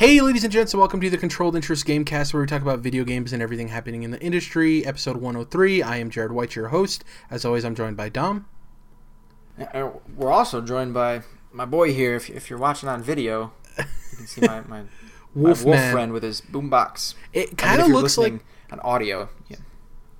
[0.00, 2.78] Hey, ladies and gents, and welcome to the Controlled Interest Gamecast, where we talk about
[2.78, 4.82] video games and everything happening in the industry.
[4.86, 5.82] Episode 103.
[5.82, 7.04] I am Jared White, your host.
[7.30, 8.46] As always, I'm joined by Dom.
[9.60, 11.20] Uh, We're also joined by
[11.52, 12.14] my boy here.
[12.14, 13.84] If, if you're watching on video, you
[14.16, 14.88] can see my, my, my
[15.34, 17.14] wolf friend with his boombox.
[17.34, 19.28] It kind of you're looks like an audio.
[19.48, 19.58] Yeah.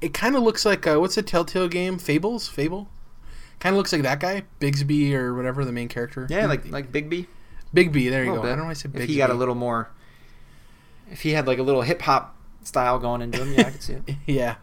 [0.02, 1.98] it kind of looks like uh, what's the Telltale game?
[1.98, 2.90] Fables, Fable.
[3.60, 6.26] Kind of looks like that guy, Bigsby or whatever the main character.
[6.28, 7.28] Yeah, like like Bigby.
[7.74, 8.10] Bigby.
[8.10, 8.40] There you go.
[8.40, 9.00] little I don't know why I said Bigsby.
[9.00, 9.90] If he got a little more,
[11.10, 13.82] if he had like a little hip hop style going into him, yeah, I could
[13.82, 14.14] see it.
[14.26, 14.56] yeah.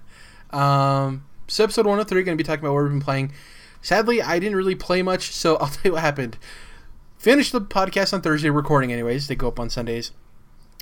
[0.52, 3.34] Um, so episode 103, going to be talking about what we've been playing.
[3.82, 6.38] Sadly, I didn't really play much, so I'll tell you what happened.
[7.18, 9.28] Finished the podcast on Thursday, recording anyways.
[9.28, 10.12] They go up on Sundays.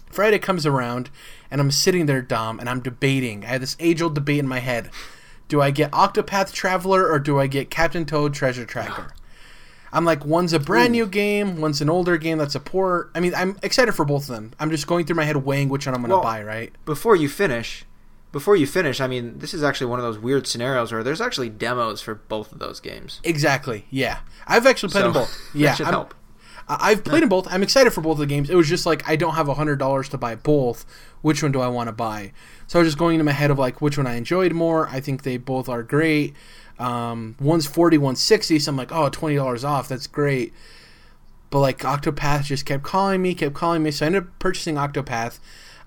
[0.10, 1.10] Friday comes around,
[1.50, 3.44] and I'm sitting there, Dom, and I'm debating.
[3.44, 4.90] I had this age old debate in my head.
[5.48, 9.14] Do I get Octopath Traveler or do I get Captain Toad Treasure Tracker?
[9.96, 13.10] I'm like, one's a brand new game, one's an older game that's a port.
[13.16, 14.52] I mean, I'm excited for both of them.
[14.60, 16.74] I'm just going through my head weighing which one I'm going to Well- buy, right?
[16.86, 17.86] Before you finish,
[18.34, 21.22] before you finish, I mean, this is actually one of those weird scenarios where there's
[21.22, 23.22] actually demos for both of those games.
[23.24, 23.86] Exactly.
[23.90, 25.38] Yeah, I've actually played So, them both.
[25.54, 26.14] that Yeah, should I'm, help.
[26.68, 27.48] I've played them both.
[27.52, 28.50] I'm excited for both of the games.
[28.50, 30.84] It was just like I don't have hundred dollars to buy both.
[31.22, 32.34] Which one do I want to buy?
[32.68, 34.88] So I was just going into my head of like which one I enjoyed more.
[34.90, 36.34] I think they both are great.
[36.78, 39.88] Um, one's 40, one's 60, so I'm like, oh, $20 off.
[39.88, 40.54] That's great.
[41.50, 43.92] But like Octopath just kept calling me, kept calling me.
[43.92, 45.40] So I ended up purchasing Octopath.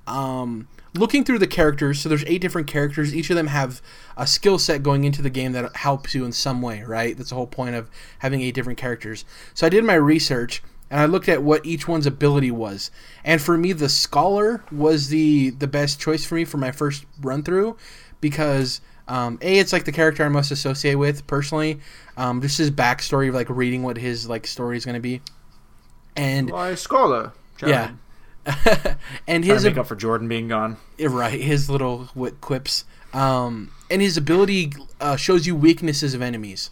[0.06, 3.14] Um, looking through the characters, so there's eight different characters.
[3.14, 3.83] Each of them have
[4.16, 7.16] a skill set going into the game that helps you in some way, right?
[7.16, 9.25] That's the whole point of having eight different characters.
[9.55, 12.91] So I did my research and I looked at what each one's ability was.
[13.25, 17.05] And for me, the scholar was the the best choice for me for my first
[17.20, 17.77] run through
[18.20, 21.81] because um, a it's like the character I most associate with personally.
[22.17, 25.20] Um, just his backstory of like reading what his like story is going to be,
[26.16, 27.32] and Why, Scholar.
[27.65, 27.93] yeah,
[29.27, 30.77] and His make up for Jordan being gone.
[31.00, 36.71] Right his little wit quips um, and his ability uh, shows you weaknesses of enemies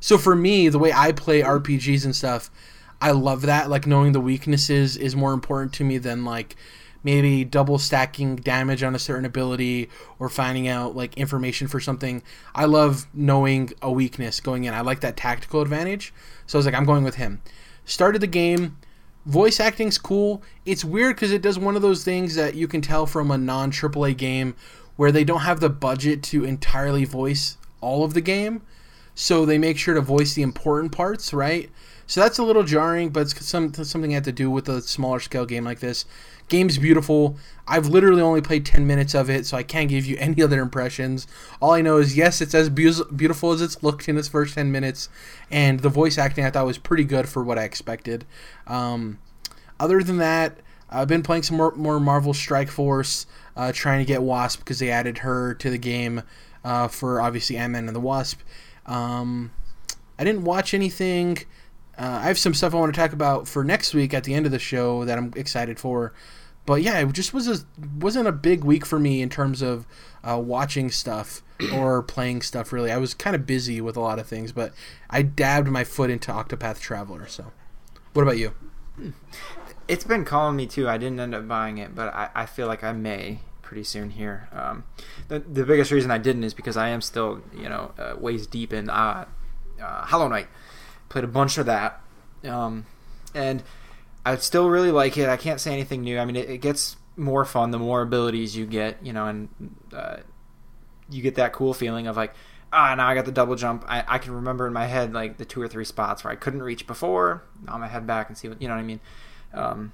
[0.00, 2.50] so for me the way i play rpgs and stuff
[3.00, 6.56] i love that like knowing the weaknesses is more important to me than like
[7.04, 12.22] maybe double stacking damage on a certain ability or finding out like information for something
[12.54, 16.12] i love knowing a weakness going in i like that tactical advantage
[16.46, 17.42] so i was like i'm going with him
[17.84, 18.76] started the game
[19.26, 20.42] voice acting's cool.
[20.64, 23.38] It's weird because it does one of those things that you can tell from a
[23.38, 24.54] non AAA game
[24.96, 28.62] where they don't have the budget to entirely voice all of the game.
[29.14, 31.70] So they make sure to voice the important parts, right?
[32.06, 34.82] So that's a little jarring, but it's some, something I have to do with a
[34.82, 36.04] smaller scale game like this.
[36.52, 37.38] Game's beautiful.
[37.66, 40.60] I've literally only played 10 minutes of it, so I can't give you any other
[40.60, 41.26] impressions.
[41.62, 44.54] All I know is, yes, it's as beau- beautiful as it's looked in its first
[44.54, 45.08] 10 minutes,
[45.50, 48.26] and the voice acting I thought was pretty good for what I expected.
[48.66, 49.18] Um,
[49.80, 50.58] other than that,
[50.90, 53.24] I've been playing some more, more Marvel Strike Force,
[53.56, 56.20] uh, trying to get Wasp because they added her to the game
[56.66, 58.40] uh, for obviously Ant Man and the Wasp.
[58.84, 59.52] Um,
[60.18, 61.38] I didn't watch anything.
[61.98, 64.34] Uh, I have some stuff I want to talk about for next week at the
[64.34, 66.12] end of the show that I'm excited for.
[66.64, 67.64] But yeah, it just was a,
[67.98, 69.86] wasn't a big week for me in terms of
[70.22, 71.42] uh, watching stuff
[71.74, 72.72] or playing stuff.
[72.72, 74.72] Really, I was kind of busy with a lot of things, but
[75.10, 77.26] I dabbed my foot into Octopath Traveler.
[77.26, 77.52] So,
[78.12, 78.54] what about you?
[79.88, 80.88] It's been calling me too.
[80.88, 83.40] I didn't end up buying it, but I, I feel like I may
[83.72, 84.48] pretty soon here.
[84.52, 84.84] Um,
[85.28, 88.46] the the biggest reason I didn't is because I am still you know uh, ways
[88.46, 89.24] deep in uh,
[89.82, 90.48] uh, Hollow Knight.
[91.08, 92.00] Played a bunch of that,
[92.44, 92.86] um,
[93.34, 93.62] and
[94.24, 95.28] I still really like it.
[95.28, 96.18] I can't say anything new.
[96.18, 99.48] I mean, it, it gets more fun the more abilities you get, you know, and
[99.92, 100.16] uh,
[101.10, 102.32] you get that cool feeling of like,
[102.72, 103.84] ah, now I got the double jump.
[103.88, 106.36] I, I can remember in my head like the two or three spots where I
[106.36, 107.42] couldn't reach before.
[107.66, 109.00] Now I'm gonna head back and see what you know what I mean.
[109.52, 109.92] Um,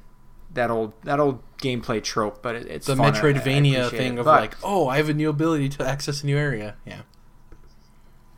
[0.55, 3.06] that old that old gameplay trope, but it, it's the fun.
[3.15, 4.19] I- I Metroidvania thing it.
[4.21, 6.76] of But- like, oh, I have a new ability to access a new area.
[6.87, 7.00] Yeah.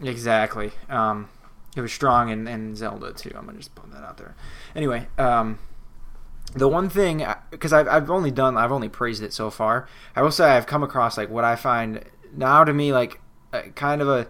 [0.03, 0.73] Exactly.
[0.89, 1.29] Um,
[1.77, 3.33] it was strong in, in Zelda too.
[3.37, 4.35] I'm gonna just put that out there.
[4.75, 5.59] Anyway, um,
[6.53, 9.89] the one thing because I've I've only done I've only praised it so far.
[10.17, 12.05] I will say I've come across like what I find
[12.35, 13.21] now to me like
[13.53, 14.29] a, kind of a,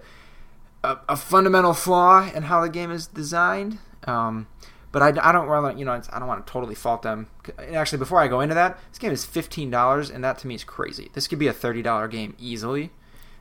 [0.84, 3.78] a a fundamental flaw in how the game is designed.
[4.04, 4.48] Um,
[4.92, 7.28] but I, I don't want to you know I don't want to totally fault them.
[7.58, 10.46] And actually, before I go into that, this game is fifteen dollars, and that to
[10.46, 11.10] me is crazy.
[11.14, 12.90] This could be a thirty dollar game easily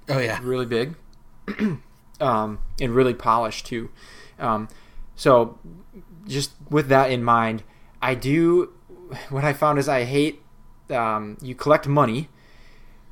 [0.10, 0.40] Oh yeah.
[0.42, 0.96] really big
[2.20, 3.90] um, and really polished too.
[4.40, 4.68] Um,
[5.16, 5.60] so,
[6.28, 7.64] just with that in mind,
[8.02, 8.74] I do.
[9.30, 10.42] What I found is I hate
[10.90, 12.30] um, you collect money,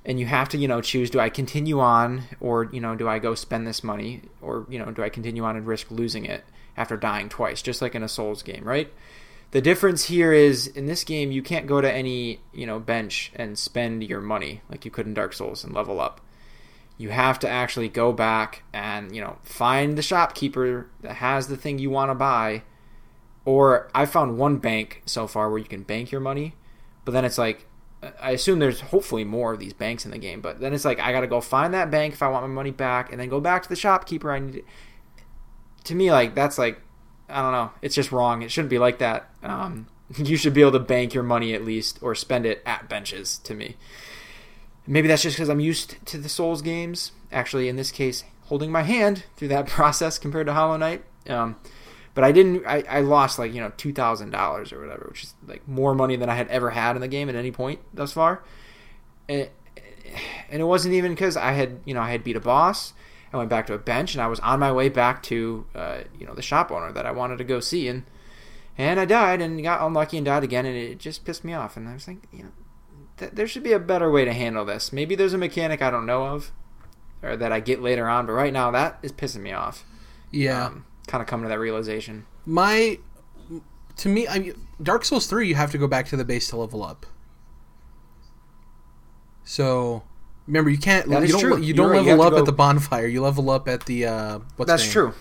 [0.05, 3.07] and you have to you know choose: do I continue on, or you know, do
[3.07, 6.25] I go spend this money, or you know, do I continue on and risk losing
[6.25, 6.43] it
[6.75, 8.91] after dying twice, just like in a Souls game, right?
[9.51, 13.31] The difference here is in this game you can't go to any you know bench
[13.35, 16.21] and spend your money like you could in Dark Souls and level up.
[16.97, 21.57] You have to actually go back and you know find the shopkeeper that has the
[21.57, 22.63] thing you want to buy.
[23.47, 26.55] Or I found one bank so far where you can bank your money,
[27.05, 27.65] but then it's like
[28.19, 30.99] I assume there's hopefully more of these banks in the game, but then it's like
[30.99, 33.29] I got to go find that bank if I want my money back, and then
[33.29, 34.33] go back to the shopkeeper.
[34.33, 34.65] I need.
[35.85, 36.81] To me, like that's like,
[37.29, 37.71] I don't know.
[37.81, 38.41] It's just wrong.
[38.41, 39.29] It shouldn't be like that.
[39.41, 42.89] Um, you should be able to bank your money at least, or spend it at
[42.89, 43.38] benches.
[43.45, 43.77] To me,
[44.85, 47.13] maybe that's just because I'm used to the Souls games.
[47.31, 51.05] Actually, in this case, holding my hand through that process compared to Hollow Knight.
[51.29, 51.55] Um,
[52.17, 52.65] but I didn't.
[52.65, 55.93] I, I lost like you know two thousand dollars or whatever, which is like more
[55.93, 58.43] money than I had ever had in the game at any point thus far.
[59.29, 59.51] And,
[60.49, 62.93] and it wasn't even because I had you know I had beat a boss.
[63.31, 65.97] I went back to a bench and I was on my way back to uh,
[66.17, 68.01] you know the shop owner that I wanted to go see and
[68.79, 71.77] and I died and got unlucky and died again and it just pissed me off
[71.77, 72.51] and I was like you know
[73.17, 74.91] th- there should be a better way to handle this.
[74.91, 76.51] Maybe there's a mechanic I don't know of
[77.21, 79.85] or that I get later on, but right now that is pissing me off.
[80.31, 80.65] Yeah.
[80.65, 82.25] Um, kind of come to that realization.
[82.45, 83.00] My,
[83.98, 86.50] to me, I mean, Dark Souls three, you have to go back to the base
[86.50, 87.06] to level up.
[89.44, 90.04] So,
[90.45, 91.09] remember, you can't.
[91.09, 91.39] That you is don't.
[91.39, 91.57] true.
[91.57, 93.07] You You're don't right, you level up to at the bonfire.
[93.07, 94.06] You level up at the.
[94.06, 95.13] Uh, what's That's true.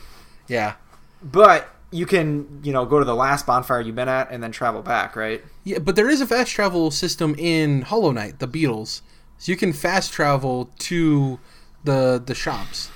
[0.49, 0.75] Yeah.
[1.23, 4.53] But you can, you know, go to the last bonfire you've been at and then
[4.53, 5.43] travel back, right?
[5.65, 9.03] Yeah, but there is a fast travel system in Hollow Knight, the beetles,
[9.39, 11.39] so you can fast travel to
[11.85, 12.91] the the shops.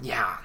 [0.00, 0.38] Yeah.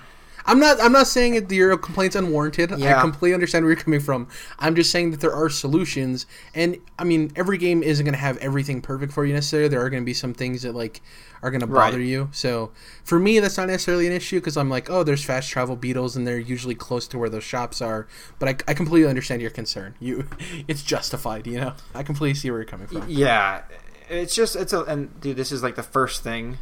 [0.47, 0.81] I'm not.
[0.81, 2.71] I'm not saying that your complaint's unwarranted.
[2.77, 2.97] Yeah.
[2.97, 4.27] I completely understand where you're coming from.
[4.59, 8.19] I'm just saying that there are solutions, and I mean, every game isn't going to
[8.19, 9.67] have everything perfect for you necessarily.
[9.69, 11.01] There are going to be some things that like
[11.43, 12.05] are going to bother Right.
[12.07, 12.29] you.
[12.31, 12.71] So
[13.03, 16.15] for me, that's not necessarily an issue because I'm like, oh, there's fast travel beetles,
[16.15, 18.07] and they're usually close to where those shops are.
[18.39, 19.95] But I, I completely understand your concern.
[19.99, 20.27] You,
[20.67, 21.45] it's justified.
[21.45, 23.05] You know, I completely see where you're coming from.
[23.07, 23.63] Yeah.
[24.09, 26.57] It's just, it's a, and dude, this is like the first thing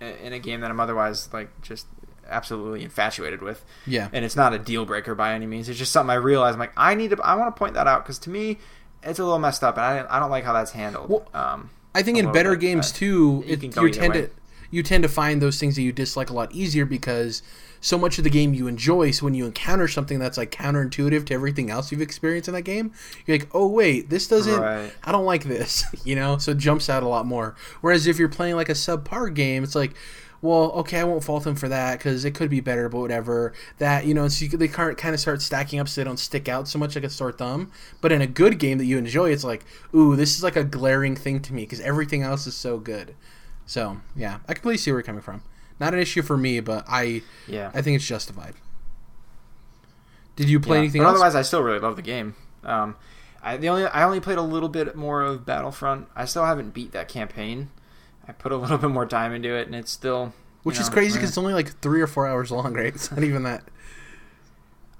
[0.00, 1.86] in a game that I'm otherwise like just
[2.28, 3.64] absolutely infatuated with.
[3.86, 4.08] Yeah.
[4.12, 5.68] And it's not a deal breaker by any means.
[5.68, 6.54] It's just something I realize.
[6.54, 8.58] I'm like, I need to, I want to point that out because to me,
[9.02, 11.08] it's a little messed up and I, I don't like how that's handled.
[11.08, 14.22] Well, um, I think in better bit, games too, you it, you tend way.
[14.22, 14.30] to
[14.70, 17.42] you tend to find those things that you dislike a lot easier because
[17.80, 19.10] so much of the game you enjoy.
[19.10, 22.62] So when you encounter something that's like counterintuitive to everything else you've experienced in that
[22.62, 22.92] game,
[23.24, 24.60] you're like, oh wait, this doesn't.
[24.60, 24.92] Right.
[25.04, 26.38] I don't like this, you know.
[26.38, 27.56] So it jumps out a lot more.
[27.80, 29.94] Whereas if you're playing like a subpar game, it's like.
[30.40, 33.52] Well, okay, I won't fault them for that because it could be better, but whatever.
[33.78, 36.48] That you know, so you, they kind of start stacking up so they don't stick
[36.48, 37.72] out so much like a sore thumb.
[38.00, 39.64] But in a good game that you enjoy, it's like,
[39.94, 43.16] ooh, this is like a glaring thing to me because everything else is so good.
[43.66, 45.42] So yeah, I completely see where you're coming from.
[45.80, 47.70] Not an issue for me, but I yeah.
[47.74, 48.54] I think it's justified.
[50.36, 50.82] Did you play Yeah.
[50.82, 51.16] anything but else?
[51.16, 52.34] Otherwise, I still really love the game.
[52.64, 52.96] Um,
[53.42, 56.08] I the only I only played a little bit more of Battlefront.
[56.14, 57.70] I still haven't beat that campaign.
[58.28, 60.88] I put a little bit more time into it, and it's still Which you is
[60.88, 61.14] know, crazy eh.
[61.16, 62.94] because it's only like three or four hours long, right?
[62.94, 63.64] It's not even that.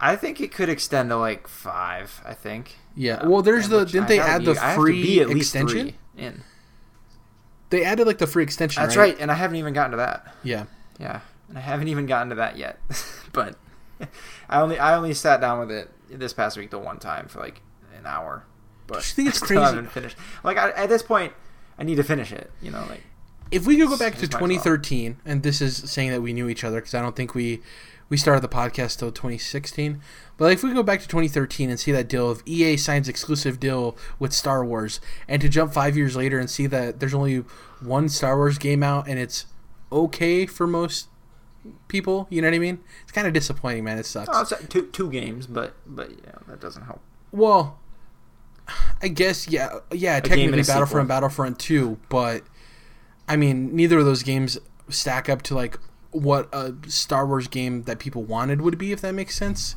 [0.00, 2.22] I think it could extend to like five.
[2.24, 2.76] I think.
[2.94, 3.26] Yeah.
[3.26, 5.94] Well, there's the didn't I they add be- the I free be at least extension?
[6.16, 6.42] in.
[7.70, 8.82] They added like the free extension.
[8.82, 9.12] That's right.
[9.12, 10.34] right, and I haven't even gotten to that.
[10.42, 10.64] Yeah.
[10.98, 12.78] Yeah, and I haven't even gotten to that yet.
[13.32, 13.56] but
[14.48, 17.40] I only I only sat down with it this past week the one time for
[17.40, 17.60] like
[17.96, 18.44] an hour.
[18.86, 19.62] But you think it's I crazy?
[19.62, 20.16] haven't finished.
[20.42, 21.32] Like I, at this point,
[21.78, 22.50] I need to finish it.
[22.62, 23.02] You know, like
[23.50, 26.32] If we could go back to It's my 2013, and this is saying that we
[26.32, 27.60] knew each other because I don't think we
[28.08, 30.00] we started the podcast till 2016.
[30.36, 33.08] But like, if we go back to 2013 and see that deal of EA signs
[33.08, 37.14] exclusive deal with Star Wars, and to jump five years later and see that there's
[37.14, 37.38] only
[37.80, 39.46] one Star Wars game out and it's
[39.92, 41.08] okay for most
[41.88, 42.80] people, you know what I mean?
[43.02, 43.98] It's kind of disappointing, man.
[43.98, 44.28] It sucks.
[44.32, 47.00] oh, it's uh, two two games, but but yeah, that doesn't help.
[47.30, 47.78] Well,
[49.02, 50.20] I guess yeah, yeah.
[50.20, 50.62] Technically.
[50.62, 52.42] Battlefront, Battlefront Two, but
[53.28, 54.58] I mean, neither of those games
[54.88, 55.78] stack up to like
[56.10, 59.76] what a Star Wars game that people wanted would be, if that makes sense.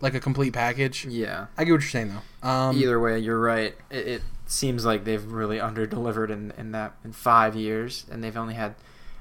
[0.00, 1.06] Like a complete package.
[1.06, 1.46] Yeah.
[1.56, 2.12] I get what you're saying
[2.42, 2.48] though.
[2.48, 3.74] Um, Either way, you're right.
[3.90, 8.22] It, it seems like they've really under delivered in in that in five years, and
[8.22, 8.74] they've only had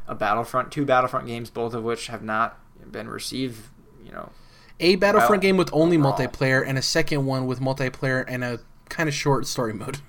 [0.08, 2.60] a Battlefront, two Battlefront games, both of which have not
[2.92, 3.70] been received.
[4.04, 4.32] You know,
[4.80, 6.18] a Battlefront well, game with only overall.
[6.18, 10.00] multiplayer, and a second one with multiplayer and a kind of short story mode.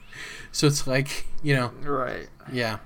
[0.51, 2.27] So it's like you know, right.
[2.51, 2.79] yeah,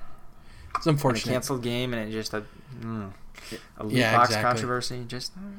[0.77, 1.33] it's And a unfortunate.
[1.33, 2.45] canceled game, and it just a
[2.81, 3.11] mm,
[3.79, 4.51] a loot Yeah, box exactly.
[4.51, 5.05] controversy.
[5.07, 5.53] Just mm,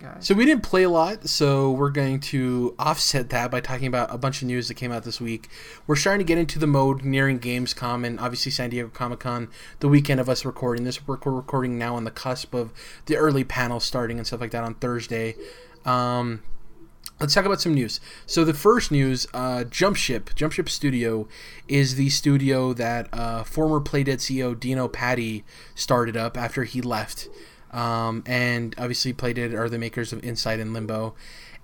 [0.00, 0.26] guys.
[0.26, 4.12] So we didn't play a lot, so we're going to offset that by talking about
[4.14, 5.48] a bunch of news that came out this week.
[5.86, 9.48] We're starting to get into the mode nearing Gamescom and obviously San Diego Comic Con.
[9.80, 12.72] The weekend of us recording this, we're, we're recording now on the cusp of
[13.06, 15.34] the early panel starting and stuff like that on Thursday.
[15.84, 16.42] Um,
[17.18, 17.98] Let's talk about some news.
[18.26, 21.26] So the first news, uh, Jumpship, Jumpship Studio,
[21.66, 25.42] is the studio that uh, former Playdead CEO Dino Patti
[25.74, 27.30] started up after he left,
[27.70, 31.14] um, and obviously Playdead are the makers of Inside and Limbo.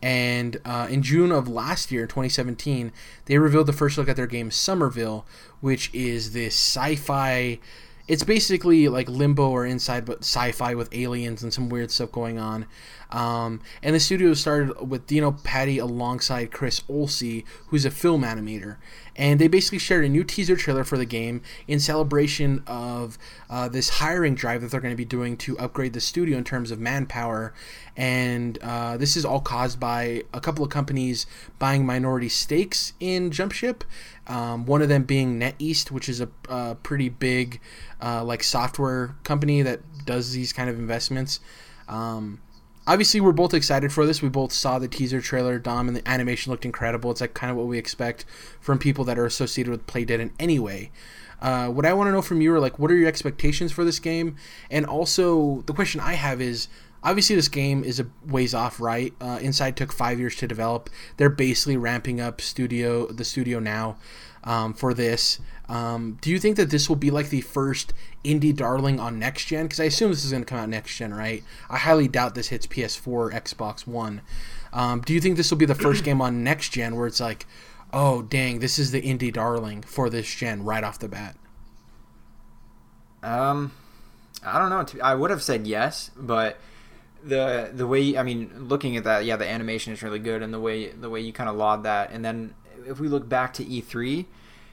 [0.01, 2.91] And uh, in June of last year, 2017,
[3.27, 5.27] they revealed the first look at their game Somerville,
[5.61, 7.61] which is this sci-fi
[8.09, 12.39] it's basically like limbo or inside but sci-fi with aliens and some weird stuff going
[12.39, 12.67] on
[13.13, 18.77] um, and the studio started with dino patti alongside chris olsey who's a film animator
[19.15, 23.19] and they basically shared a new teaser trailer for the game in celebration of
[23.51, 26.45] uh, this hiring drive that they're going to be doing to upgrade the studio in
[26.45, 27.53] terms of manpower
[27.97, 31.27] and uh, this is all caused by a couple of companies
[31.59, 33.85] buying minority stakes in jumpship
[34.27, 37.61] um, one of them being NetEase which is a, a pretty big
[38.03, 41.41] uh, like software company that does these kind of investments.
[41.89, 42.41] Um,
[42.87, 44.23] obviously, we're both excited for this.
[44.23, 47.11] We both saw the teaser trailer, Dom, and the animation looked incredible.
[47.11, 48.25] It's like kind of what we expect
[48.61, 50.91] from people that are associated with Playdead in any way.
[51.41, 53.85] Uh, what I want to know from you are like, what are your expectations for
[53.85, 54.37] this game?
[54.71, 56.69] And also, the question I have is,
[57.03, 59.13] obviously this game is a ways off, right?
[59.21, 60.89] Uh, Inside took five years to develop.
[61.17, 63.97] They're basically ramping up studio the studio now
[64.45, 65.41] um, for this.
[65.73, 69.47] Um, do you think that this will be like the first indie darling on next
[69.47, 69.65] gen?
[69.65, 71.43] Because I assume this is going to come out next gen, right?
[71.71, 74.21] I highly doubt this hits PS4, Xbox One.
[74.75, 77.21] Um, do you think this will be the first game on next gen where it's
[77.21, 77.47] like,
[77.91, 81.37] oh dang, this is the indie darling for this gen right off the bat?
[83.23, 83.73] Um,
[84.45, 85.01] I don't know.
[85.03, 86.59] I would have said yes, but
[87.25, 90.53] the the way I mean, looking at that, yeah, the animation is really good, and
[90.53, 92.53] the way the way you kind of laud that, and then
[92.87, 94.27] if we look back to E3,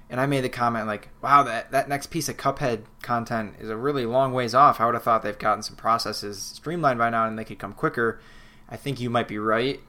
[0.09, 3.69] and I made the comment like, "Wow, that that next piece of Cuphead content is
[3.69, 4.79] a really long ways off.
[4.79, 7.73] I would have thought they've gotten some processes streamlined by now, and they could come
[7.73, 8.19] quicker."
[8.69, 9.79] I think you might be right.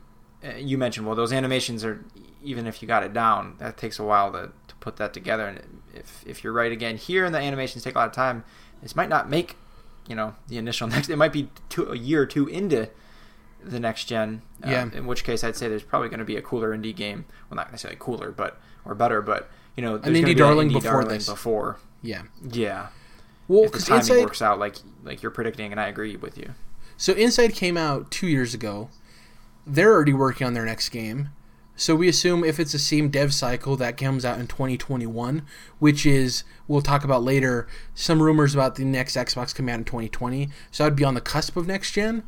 [0.43, 2.05] Uh, you mentioned well, those animations are
[2.43, 5.47] even if you got it down, that takes a while to, to put that together.
[5.47, 8.45] And if if you're right again here, and the animations take a lot of time,
[8.83, 9.57] this might not make
[10.09, 11.11] you know the initial next.
[11.11, 12.89] It might be two, a year or two into
[13.63, 14.43] the next gen.
[14.65, 14.91] Uh, yeah.
[14.95, 17.27] In which case, I'd say there's probably going to be a cooler indie game.
[17.49, 20.91] Well, not necessarily cooler, but or better, but you know, an indie darling indie before
[21.03, 21.29] darling this.
[21.29, 21.79] Before.
[22.03, 22.23] Yeah.
[22.51, 22.89] Yeah.
[23.49, 26.39] Well, if the timing Inside, works out like like you're predicting, and I agree with
[26.39, 26.55] you.
[26.97, 28.91] So Inside came out two years ago.
[29.67, 31.31] They're already working on their next game.
[31.81, 35.43] So we assume if it's the same dev cycle that comes out in 2021,
[35.79, 39.85] which is we'll talk about later, some rumors about the next Xbox coming out in
[39.87, 40.51] 2020.
[40.71, 42.23] So I'd be on the cusp of next gen.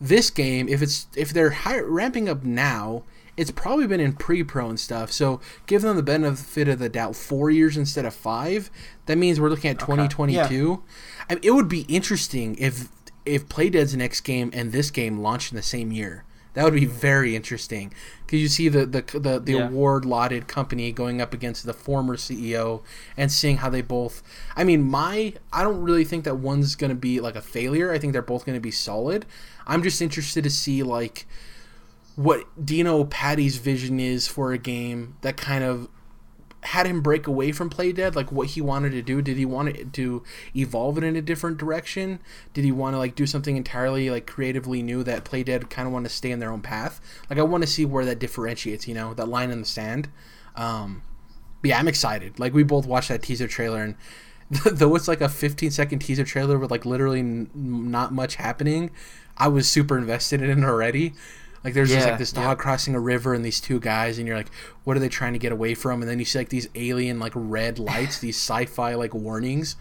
[0.00, 3.04] This game, if it's if they're high, ramping up now,
[3.38, 5.12] it's probably been in pre-pro and stuff.
[5.12, 8.68] So give them the benefit of the doubt, four years instead of five.
[9.06, 10.34] That means we're looking at 2022.
[10.34, 10.76] Yeah.
[11.30, 12.88] I mean, it would be interesting if
[13.24, 16.24] if Playdead's next game and this game launched in the same year.
[16.54, 16.92] That would be hmm.
[16.92, 17.92] very interesting
[18.26, 19.68] because you see the the the, the yeah.
[19.68, 22.82] award lauded company going up against the former CEO
[23.16, 24.22] and seeing how they both.
[24.56, 27.92] I mean, my I don't really think that one's going to be like a failure.
[27.92, 29.26] I think they're both going to be solid.
[29.68, 31.26] I'm just interested to see like
[32.18, 35.88] what Dino Patti's vision is for a game that kind of
[36.64, 39.22] had him break away from Playdead, like what he wanted to do.
[39.22, 40.24] Did he want to
[40.56, 42.18] evolve it in a different direction?
[42.54, 45.92] Did he want to like do something entirely like creatively new that Playdead kind of
[45.92, 47.00] want to stay in their own path?
[47.30, 50.08] Like I want to see where that differentiates, you know, that line in the sand.
[50.56, 51.02] Um,
[51.62, 52.40] yeah, I'm excited.
[52.40, 53.94] Like we both watched that teaser trailer and
[54.64, 58.90] though it's like a 15 second teaser trailer with like literally n- not much happening,
[59.36, 61.14] I was super invested in it already.
[61.68, 62.62] Like there's yeah, just like this dog yeah.
[62.62, 64.50] crossing a river and these two guys, and you're like,
[64.84, 66.00] what are they trying to get away from?
[66.00, 69.76] And then you see like these alien like red lights, these sci-fi like warnings,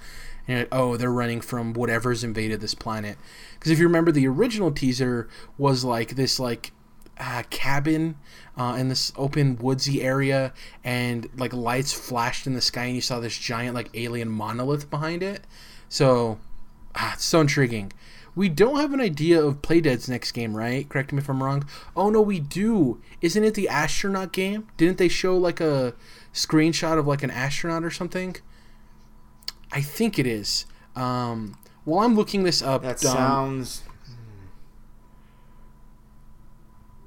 [0.50, 3.18] and like, oh, they're running from whatever's invaded this planet.
[3.54, 6.74] Because if you remember, the original teaser was like this like
[7.18, 8.18] uh, cabin
[8.58, 10.54] uh, in this open woodsy area,
[10.84, 14.90] and like lights flashed in the sky, and you saw this giant like alien monolith
[14.90, 15.48] behind it.
[15.88, 16.38] So,
[16.96, 17.94] ah, it's so intriguing.
[18.38, 20.88] We don't have an idea of Playdead's next game, right?
[20.88, 21.68] Correct me if I'm wrong.
[21.96, 23.02] Oh no, we do.
[23.20, 24.68] Isn't it the astronaut game?
[24.78, 25.96] Didn't they show like a
[26.36, 28.36] screenshot of like an astronaut or something?
[29.72, 30.68] I think it is.
[30.96, 33.82] Um, while I'm looking this up, that sounds.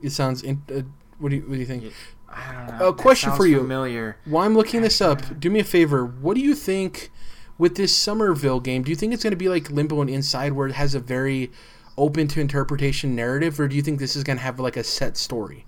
[0.02, 0.42] It sounds.
[0.42, 0.82] In, uh,
[1.20, 1.92] what do you What do you think?
[2.28, 2.88] I don't know.
[2.88, 3.58] A question for you.
[3.58, 4.16] Familiar.
[4.24, 6.04] While I'm looking this up, do me a favor.
[6.04, 7.12] What do you think?
[7.60, 10.54] With this Somerville game, do you think it's going to be like Limbo and Inside,
[10.54, 11.52] where it has a very
[11.98, 14.82] open to interpretation narrative, or do you think this is going to have like a
[14.82, 15.66] set story?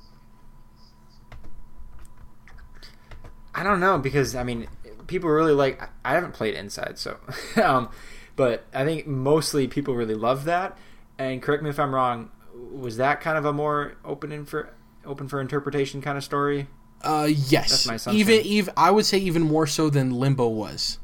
[3.54, 4.68] I don't know because I mean,
[5.06, 5.82] people really like.
[6.02, 7.18] I haven't played Inside, so,
[7.62, 7.90] um,
[8.36, 10.78] but I think mostly people really love that.
[11.18, 12.30] And correct me if I'm wrong.
[12.54, 14.70] Was that kind of a more open infer,
[15.04, 16.68] open for interpretation kind of story.
[17.02, 17.68] Uh, yes.
[17.68, 18.18] That's my assumption.
[18.18, 20.98] Even, even I would say even more so than Limbo was.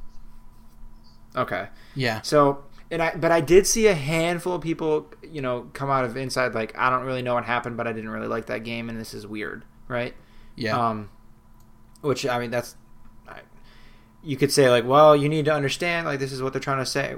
[1.37, 1.69] Okay.
[1.95, 2.23] Yeah.
[2.23, 6.05] So, and I, but I did see a handful of people, you know, come out
[6.05, 8.65] of inside like, I don't really know what happened, but I didn't really like that
[8.65, 10.15] game, and this is weird, right?
[10.57, 10.89] Yeah.
[10.89, 11.11] Um,
[12.01, 12.77] which I mean, that's,
[13.29, 13.41] I,
[14.23, 16.79] you could say like, well, you need to understand, like, this is what they're trying
[16.79, 17.15] to say.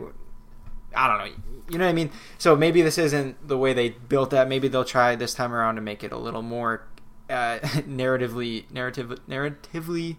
[0.95, 1.35] I don't know.
[1.71, 2.11] You know what I mean?
[2.39, 4.49] So maybe this isn't the way they built that.
[4.49, 6.89] Maybe they'll try this time around to make it a little more
[7.29, 10.17] uh, narratively, narrative, narratively.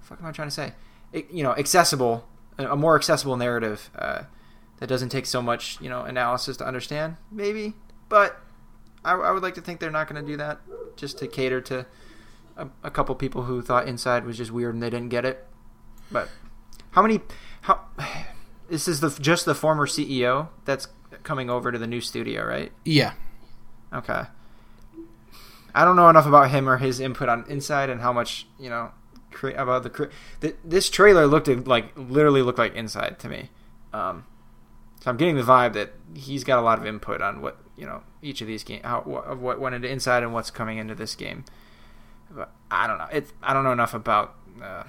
[0.00, 0.72] Fuck, am I trying to say?
[1.12, 2.26] It, you know, accessible,
[2.58, 4.22] a more accessible narrative uh,
[4.78, 7.16] that doesn't take so much, you know, analysis to understand.
[7.30, 7.74] Maybe,
[8.08, 8.40] but
[9.04, 10.60] I, I would like to think they're not going to do that
[10.96, 11.86] just to cater to
[12.56, 15.46] a, a couple people who thought Inside was just weird and they didn't get it.
[16.10, 16.28] But
[16.92, 17.20] how many?
[17.62, 17.80] How
[18.68, 20.88] this is the just the former CEO that's
[21.22, 22.72] coming over to the new studio, right?
[22.84, 23.12] yeah.
[23.92, 24.22] Okay.
[25.74, 28.70] I don't know enough about him or his input on Inside and how much you
[28.70, 28.90] know
[29.36, 30.04] cre- about the, cre-
[30.40, 33.50] th- this trailer looked like literally looked like Inside to me.
[33.92, 34.24] Um,
[35.00, 37.86] so I'm getting the vibe that he's got a lot of input on what you
[37.86, 40.78] know each of these games, how wh- of what went into Inside and what's coming
[40.78, 41.44] into this game.
[42.30, 43.08] But I don't know.
[43.12, 44.84] It I don't know enough about uh,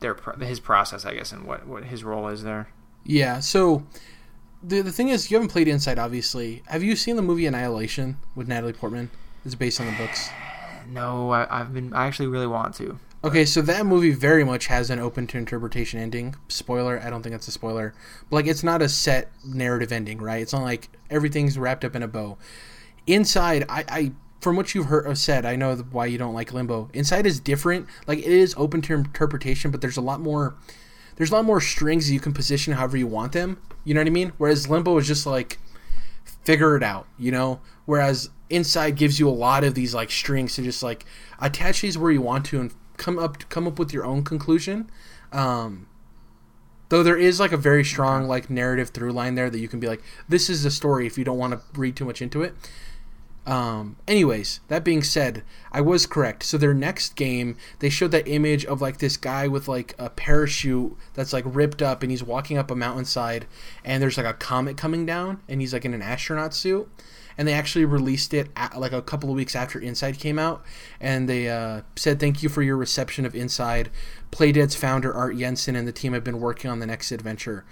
[0.00, 2.68] their his process, I guess, and what what his role is there.
[3.04, 3.40] Yeah.
[3.40, 3.86] So
[4.62, 6.62] the the thing is, you haven't played Inside, obviously.
[6.66, 9.10] Have you seen the movie Annihilation with Natalie Portman?
[9.44, 10.28] It's based on the books.
[10.88, 11.92] No, I, I've been.
[11.92, 13.00] I actually really want to.
[13.26, 16.36] Okay, so that movie very much has an open to interpretation ending.
[16.46, 17.92] Spoiler, I don't think that's a spoiler.
[18.30, 20.40] But like it's not a set narrative ending, right?
[20.40, 22.38] It's not like everything's wrapped up in a bow.
[23.08, 26.52] Inside, I, I from what you've heard or said, I know why you don't like
[26.52, 26.88] Limbo.
[26.92, 27.88] Inside is different.
[28.06, 30.54] Like it is open to interpretation, but there's a lot more
[31.16, 33.60] there's a lot more strings you can position however you want them.
[33.82, 34.34] You know what I mean?
[34.38, 35.58] Whereas Limbo is just like
[36.44, 37.60] figure it out, you know?
[37.86, 41.04] Whereas Inside gives you a lot of these like strings to just like
[41.40, 44.90] attach these where you want to and come up come up with your own conclusion.
[45.32, 45.88] Um
[46.88, 49.80] though there is like a very strong like narrative through line there that you can
[49.80, 52.42] be like this is the story if you don't want to read too much into
[52.42, 52.54] it.
[53.46, 56.42] Um, anyways, that being said, I was correct.
[56.42, 60.10] So their next game, they showed that image of like this guy with like a
[60.10, 63.46] parachute that's like ripped up and he's walking up a mountainside
[63.84, 66.88] and there's like a comet coming down and he's like in an astronaut suit.
[67.38, 70.64] And they actually released it at, like a couple of weeks after Inside came out,
[70.98, 73.90] and they uh, said thank you for your reception of Inside.
[74.32, 77.66] Playdead's founder Arnt Jensen and the team have been working on the next adventure.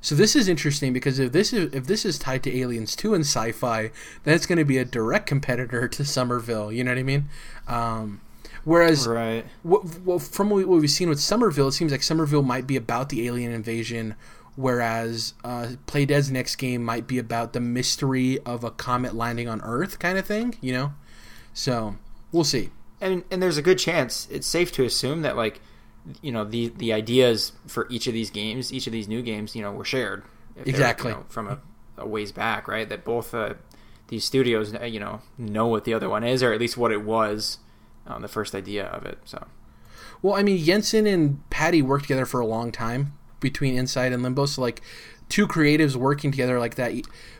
[0.00, 3.14] So this is interesting because if this is if this is tied to Aliens 2
[3.14, 3.90] and sci-fi,
[4.24, 6.72] then it's going to be a direct competitor to Somerville.
[6.72, 7.28] You know what I mean?
[7.66, 8.20] Um,
[8.64, 9.44] whereas, Right.
[9.62, 13.08] what, well, from what we've seen with Somerville, it seems like Somerville might be about
[13.08, 14.14] the alien invasion,
[14.54, 19.60] whereas uh, Playdead's next game might be about the mystery of a comet landing on
[19.62, 20.56] Earth, kind of thing.
[20.60, 20.92] You know?
[21.52, 21.96] So
[22.32, 22.70] we'll see.
[23.00, 25.60] and and there's a good chance it's safe to assume that like
[26.22, 29.56] you know the the ideas for each of these games each of these new games
[29.56, 30.22] you know were shared
[30.64, 31.10] Exactly.
[31.10, 31.58] you know, from a,
[31.98, 33.54] a ways back right that both uh,
[34.08, 36.92] these studios uh, you know know what the other one is or at least what
[36.92, 37.58] it was
[38.06, 39.46] um, the first idea of it so
[40.22, 44.22] Well, I mean, Jensen and Patti worked together for a long time between Inside and
[44.22, 44.46] Limbo.
[44.46, 44.80] So, like,
[45.28, 46.92] two creatives working together like that.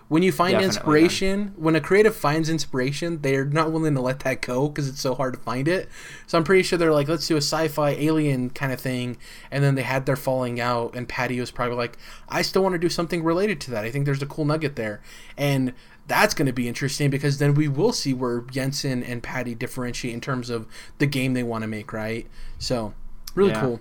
[0.09, 4.21] When you find Definitely, inspiration, when a creative finds inspiration, they're not willing to let
[4.21, 5.88] that go because it's so hard to find it.
[6.29, 9.16] So, I'm pretty sure they're like, let's do a sci fi alien kind of thing.
[9.51, 12.75] And then they had their falling out, and Patti was probably like, I still want
[12.75, 13.85] to do something related to that.
[13.85, 15.01] I think there's a cool nugget there.
[15.37, 15.73] And
[16.07, 20.14] that's going to be interesting because then we will see where Jensen and Patti differentiate
[20.14, 22.29] in terms of the game they want to make, right?
[22.61, 22.95] So,
[23.35, 23.61] really Yeah.
[23.61, 23.81] cool.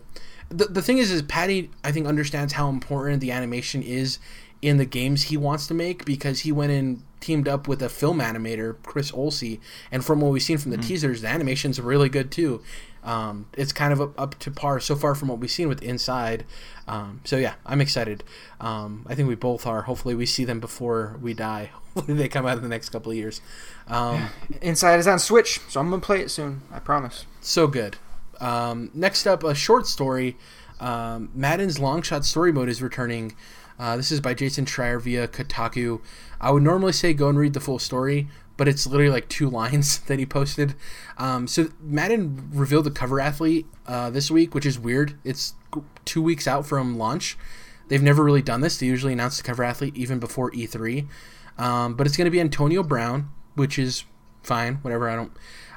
[0.50, 4.18] The, the thing is, is Patti, I think, understands how important the animation is
[4.66, 7.90] in the games he wants to make because he went and teamed up with a
[7.90, 9.60] film animator, Chris Olsey,
[9.92, 12.62] and from what we've seen from the teasers, the animation's really good too.
[13.04, 15.84] Um, it's kind of up, up to par so far from what we've seen with
[15.84, 16.44] Inside.
[16.88, 18.24] Um, so yeah, I'm excited.
[18.60, 19.84] Um, I think we both are.
[19.84, 21.70] Hopefully, we see them before we die.
[21.94, 23.42] Hopefully, they come out in the next couple of years.
[23.88, 24.30] Um,
[24.62, 27.98] inside is on switch so i'm gonna play it soon i promise so good.
[28.40, 30.38] Um, next up, a short story.
[30.80, 33.36] Um, Madden's long shot story mode is returning.
[33.80, 36.02] Uh, this is by Jason Schreier via Kotaku.
[36.40, 39.50] I would normally say go and read the full story, but it's literally like two
[39.62, 40.76] lines that he posted.
[41.18, 45.18] Um, so Madden revealed the cover athlete uh, this week, which is weird.
[45.24, 45.54] It's
[46.06, 47.38] two weeks out from launch.
[47.88, 48.78] They've never really done this.
[48.78, 51.08] They usually announce the cover athlete even before E3.
[51.58, 54.04] Um, but it's going to be Antonio Brown, which is
[54.46, 54.76] fine.
[54.76, 55.10] Whatever.
[55.10, 55.32] I don't.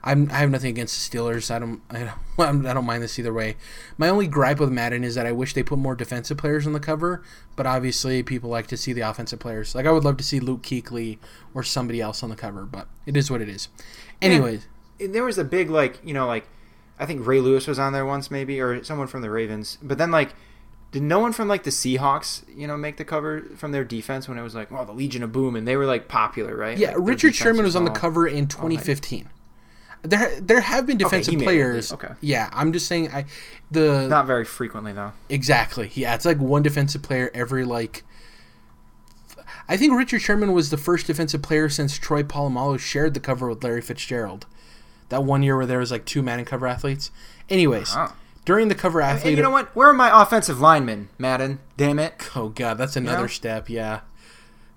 [0.04, 1.50] I'm, I have nothing against the Steelers.
[1.50, 1.80] I don't.
[1.90, 2.66] I don't.
[2.66, 3.56] I don't mind this either way.
[3.96, 6.72] My only gripe with Madden is that I wish they put more defensive players on
[6.72, 7.22] the cover.
[7.56, 9.74] But obviously, people like to see the offensive players.
[9.74, 11.18] Like I would love to see Luke Kuechly
[11.54, 12.64] or somebody else on the cover.
[12.64, 13.68] But it is what it is.
[14.22, 14.66] Anyways,
[14.98, 16.46] there was a big like you know like
[16.98, 19.98] I think Ray Lewis was on there once maybe or someone from the Ravens, but
[19.98, 20.34] then like
[20.90, 24.28] did no one from like the Seahawks, you know, make the cover from their defense
[24.28, 26.78] when it was like, oh, the Legion of Boom, and they were like popular, right?
[26.78, 29.28] Yeah, Like, Richard Sherman was on the cover in 2015.
[30.02, 31.42] There, there have been defensive it.
[31.42, 31.92] players.
[31.92, 32.12] Okay.
[32.20, 33.10] Yeah, I'm just saying.
[33.12, 33.24] I
[33.70, 35.12] the Not very frequently though.
[35.28, 35.90] exactly.
[35.94, 38.04] Yeah, it's like one defensive player every like.
[39.70, 43.48] I think Richard Sherman was the first defensive player since Troy Polamalu shared the cover
[43.48, 44.46] with Larry Fitzgerald.
[45.10, 47.10] That one year where there was like two Madden cover athletes.
[47.50, 47.94] Anyways.
[48.48, 49.76] During the cover athlete, And you know what?
[49.76, 51.60] Where are my offensive linemen, Madden?
[51.76, 52.30] Damn it!
[52.34, 53.26] Oh god, that's another know?
[53.26, 53.68] step.
[53.68, 54.00] Yeah.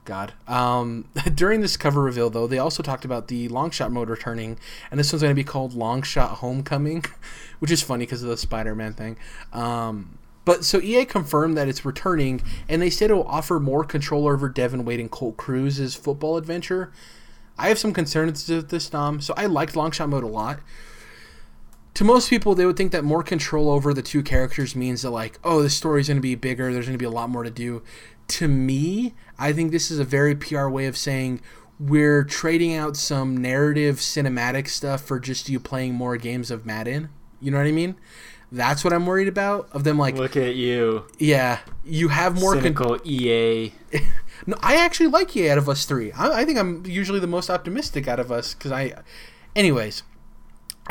[0.04, 0.34] God.
[0.46, 1.06] Um,
[1.36, 5.00] during this cover reveal, though, they also talked about the long shot mode returning, and
[5.00, 7.06] this one's going to be called Long Shot Homecoming,
[7.60, 9.16] which is funny because of the Spider-Man thing.
[9.54, 13.86] Um, but so EA confirmed that it's returning, and they said it will offer more
[13.86, 16.92] control over Devin Wade and Colt Cruz's football adventure.
[17.58, 19.22] I have some concerns with this, Dom.
[19.22, 20.60] So I liked long shot mode a lot
[21.94, 25.10] to most people, they would think that more control over the two characters means that,
[25.10, 26.72] like, oh, the story's going to be bigger.
[26.72, 27.84] There's going to be a lot more to do.
[28.30, 31.42] To me, I think this is a very PR way of saying
[31.80, 37.10] we're trading out some narrative cinematic stuff for just you playing more games of Madden.
[37.42, 37.96] You know what I mean?
[38.52, 39.70] That's what I'm worried about.
[39.72, 42.54] Of them, like, Look at you, yeah, you have more.
[42.54, 43.74] Con- cynical EA.
[44.46, 46.12] no, I actually like EA out of us three.
[46.14, 48.94] I, I think I'm usually the most optimistic out of us because I,
[49.56, 50.04] anyways,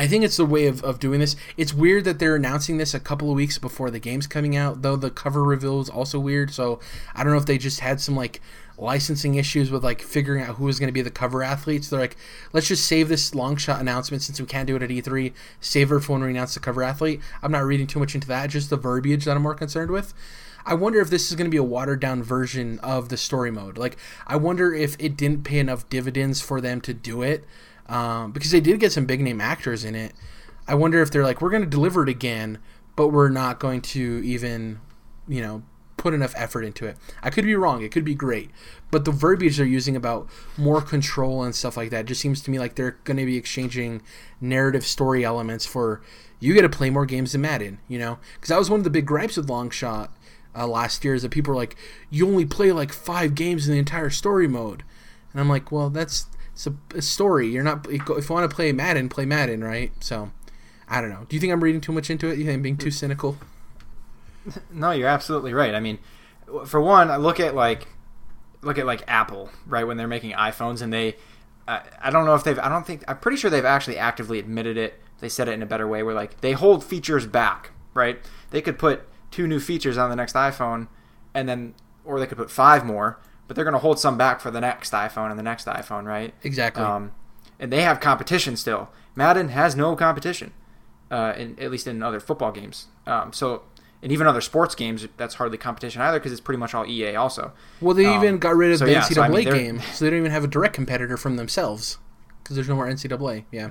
[0.00, 1.36] I think it's the way of, of doing this.
[1.58, 4.80] It's weird that they're announcing this a couple of weeks before the game's coming out,
[4.80, 6.54] though the cover reveal is also weird.
[6.54, 6.80] So
[7.14, 8.40] I don't know if they just had some like
[8.78, 11.90] licensing issues with like figuring out who was going to be the cover athletes.
[11.90, 12.16] They're like,
[12.54, 15.34] let's just save this long shot announcement since we can't do it at E3.
[15.60, 17.20] Save it for when we announce the cover athlete.
[17.42, 18.48] I'm not reading too much into that.
[18.48, 20.14] Just the verbiage that I'm more concerned with.
[20.64, 23.50] I wonder if this is going to be a watered down version of the story
[23.50, 23.76] mode.
[23.76, 27.44] Like, I wonder if it didn't pay enough dividends for them to do it
[27.90, 30.14] um, because they did get some big name actors in it.
[30.66, 32.58] I wonder if they're like, we're going to deliver it again,
[32.96, 34.80] but we're not going to even,
[35.28, 35.62] you know,
[35.96, 36.96] put enough effort into it.
[37.22, 37.82] I could be wrong.
[37.82, 38.50] It could be great.
[38.90, 42.50] But the verbiage they're using about more control and stuff like that just seems to
[42.50, 44.02] me like they're going to be exchanging
[44.40, 46.00] narrative story elements for
[46.38, 48.18] you get to play more games than Madden, you know?
[48.34, 50.08] Because that was one of the big gripes with Longshot
[50.56, 51.76] uh, last year is that people were like,
[52.08, 54.84] you only play like five games in the entire story mode.
[55.32, 56.26] And I'm like, well, that's
[56.60, 57.48] it's a, a story.
[57.48, 59.92] You're not if you want to play Madden, play Madden, right?
[60.00, 60.30] So,
[60.88, 61.24] I don't know.
[61.28, 62.36] Do you think I'm reading too much into it?
[62.36, 63.38] You think I'm being too cynical?
[64.70, 65.74] No, you're absolutely right.
[65.74, 65.98] I mean,
[66.66, 67.88] for one, I look at like
[68.60, 69.84] look at like Apple, right?
[69.84, 71.16] When they're making iPhones, and they,
[71.66, 74.38] I, I don't know if they've, I don't think, I'm pretty sure they've actually actively
[74.38, 75.00] admitted it.
[75.20, 78.18] They said it in a better way, where like they hold features back, right?
[78.50, 80.88] They could put two new features on the next iPhone,
[81.32, 83.18] and then, or they could put five more,
[83.50, 86.04] but they're going to hold some back for the next iPhone and the next iPhone,
[86.04, 86.32] right?
[86.44, 86.84] Exactly.
[86.84, 87.10] Um,
[87.58, 88.90] and they have competition still.
[89.16, 90.52] Madden has no competition,
[91.10, 92.86] uh, in, at least in other football games.
[93.08, 93.64] Um, so,
[94.04, 97.16] and even other sports games, that's hardly competition either because it's pretty much all EA
[97.16, 97.52] also.
[97.80, 99.80] well, they um, even got rid of so the yeah, NCAA so I mean, game,
[99.94, 101.98] so they don't even have a direct competitor from themselves
[102.44, 103.46] because there's no more NCAA.
[103.50, 103.70] Yeah.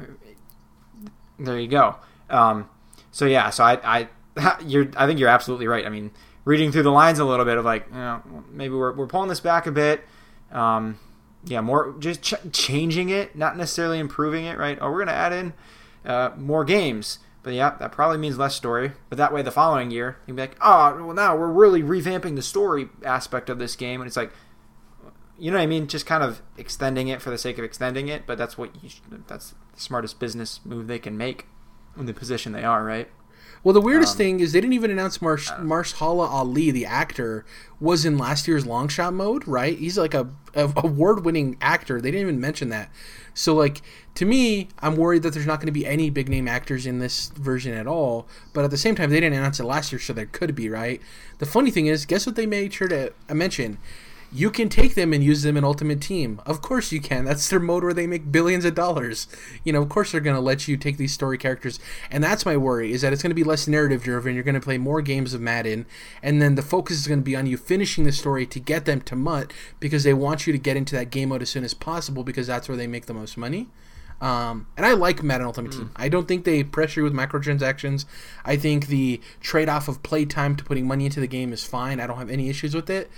[1.40, 1.96] There you go.
[2.30, 2.70] Um,
[3.12, 5.86] so yeah, so I, I, you're, I think you're absolutely right.
[5.86, 6.12] I mean,
[6.50, 9.30] reading through the lines a little bit of like, you know, maybe we're, we're pulling
[9.30, 10.04] this back a bit.
[10.52, 10.98] Um,
[11.44, 14.58] yeah, more just ch- changing it, not necessarily improving it.
[14.58, 14.76] Right?
[14.82, 15.54] Oh, we're gonna add in
[16.04, 18.94] uh, more games, but yeah, that probably means less story.
[19.10, 22.36] But that way, the following year, you'd be like, oh, well, now we're really revamping
[22.36, 24.32] the story aspect of this game, and it's like,
[25.38, 25.86] you know what I mean?
[25.86, 28.26] Just kind of extending it for the sake of extending it.
[28.26, 31.46] But that's what you sh- that's the smartest business move they can make
[31.96, 33.08] in the position they are, right?
[33.64, 37.46] Well, the weirdest Um, thing is they didn't even announce Marsh Mahershala Ali, the actor,
[37.80, 39.48] was in last year's long shot mode.
[39.48, 39.78] Right?
[39.78, 42.00] He's like a, a award winning actor.
[42.00, 42.90] They didn't even mention that.
[43.34, 43.82] So, like
[44.16, 47.00] to me, I'm worried that there's not going to be any big name actors in
[47.00, 48.28] this version at all.
[48.54, 50.70] But at the same time, they didn't announce it last year, so there could be.
[50.70, 51.02] Right?
[51.40, 53.78] The funny thing is, guess what they made sure to uh, mention.
[54.32, 56.40] You can take them and use them in Ultimate Team.
[56.46, 57.26] Of course you can.
[57.26, 59.28] That's their mode where they make billions of dollars.
[59.64, 61.80] You know, of course they're going to let you take these story characters.
[62.12, 64.36] And that's my worry is that it's going to be less narrative driven.
[64.36, 65.88] You're going to play more games of Madden
[66.22, 68.86] and then the focus is going to be on you finishing the story to get
[68.86, 71.64] them to MUT because they want you to get into that game mode as soon
[71.64, 73.68] as possible because that's where they make the most money.
[74.22, 75.92] Um, and I like Madden Ultimate Team.
[75.96, 78.06] I don't think they pressure you with microtransactions.
[78.44, 82.02] I think the trade off of playtime to putting money into the game is fine.
[82.02, 83.10] I don't have any issues with it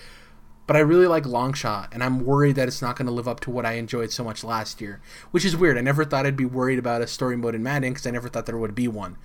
[0.72, 3.42] but I really like Longshot, and I'm worried that it's not going to live up
[3.42, 5.78] to what I enjoyed so much last year, which is weird.
[5.78, 8.30] I never thought I'd be worried about a story mode in Madden because I never
[8.30, 9.18] thought there would be one.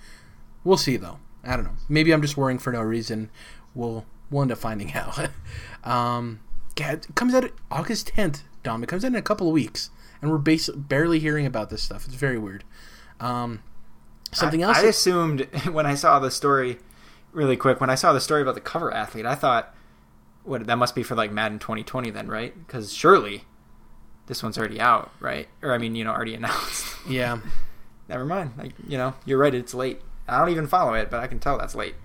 [0.65, 1.19] We'll see though.
[1.45, 1.77] I don't know.
[1.87, 3.29] Maybe I'm just worrying for no reason.
[3.73, 5.29] We'll we'll end up finding out.
[5.85, 6.41] um,
[6.77, 8.83] yeah, it comes out August 10th, Dom.
[8.83, 9.89] It comes out in a couple of weeks,
[10.21, 12.07] and we're bas- barely hearing about this stuff.
[12.07, 12.65] It's very weird.
[13.21, 13.63] Um,
[14.33, 14.77] something I, else.
[14.79, 16.79] I assumed when I saw the story,
[17.31, 19.73] really quick, when I saw the story about the cover athlete, I thought,
[20.47, 22.53] what that must be for like Madden 2020 then, right?
[22.65, 23.43] Because surely
[24.27, 25.47] this one's already out, right?
[25.61, 26.85] Or I mean, you know, already announced.
[27.07, 27.39] yeah.
[28.09, 28.51] Never mind.
[28.57, 29.53] Like, you know, you're right.
[29.53, 30.01] It's late.
[30.27, 31.95] I don't even follow it, but I can tell that's late.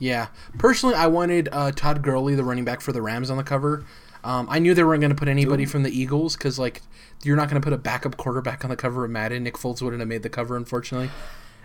[0.00, 0.26] Yeah.
[0.58, 3.84] Personally, I wanted uh, Todd Gurley, the running back for the Rams, on the cover.
[4.24, 5.68] Um, I knew they weren't going to put anybody Ooh.
[5.68, 6.82] from the Eagles because, like,
[7.22, 9.44] you're not going to put a backup quarterback on the cover of Madden.
[9.44, 11.10] Nick Foles wouldn't have made the cover, unfortunately.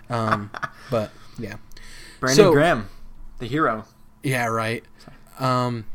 [0.10, 0.52] Um,
[0.92, 1.56] but yeah,
[2.20, 2.90] Brandon So- Graham,
[3.40, 3.86] the hero.
[4.24, 4.84] yeah, right.
[5.40, 5.86] Um,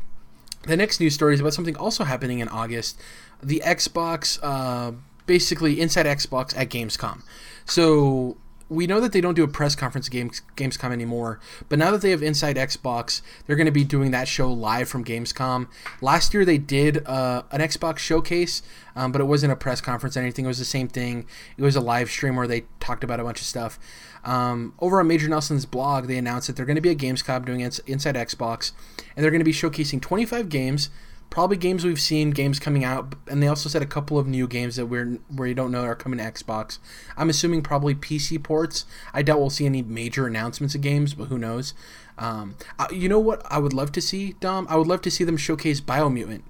[0.63, 2.99] the next news story is about something also happening in August.
[3.41, 4.93] The Xbox, uh,
[5.25, 7.21] basically inside Xbox at Gamescom.
[7.65, 8.37] So
[8.69, 11.91] we know that they don't do a press conference at Games, Gamescom anymore, but now
[11.91, 15.67] that they have Inside Xbox, they're going to be doing that show live from Gamescom.
[16.01, 18.63] Last year they did uh, an Xbox showcase,
[18.95, 20.45] um, but it wasn't a press conference or anything.
[20.45, 21.27] It was the same thing.
[21.57, 23.79] It was a live stream where they talked about a bunch of stuff.
[24.25, 27.45] Um, over on Major Nelson's blog, they announced that they're going to be at Gamescom
[27.45, 28.71] doing ins- Inside Xbox,
[29.15, 30.89] and they're going to be showcasing 25 games
[31.29, 34.47] probably games we've seen, games coming out, and they also said a couple of new
[34.47, 36.77] games that we're where you don't know are coming to Xbox.
[37.17, 38.85] I'm assuming probably PC ports.
[39.15, 41.73] I doubt we'll see any major announcements of games, but who knows?
[42.19, 44.67] Um, uh, you know what I would love to see, Dom?
[44.69, 46.43] I would love to see them showcase Biomutant.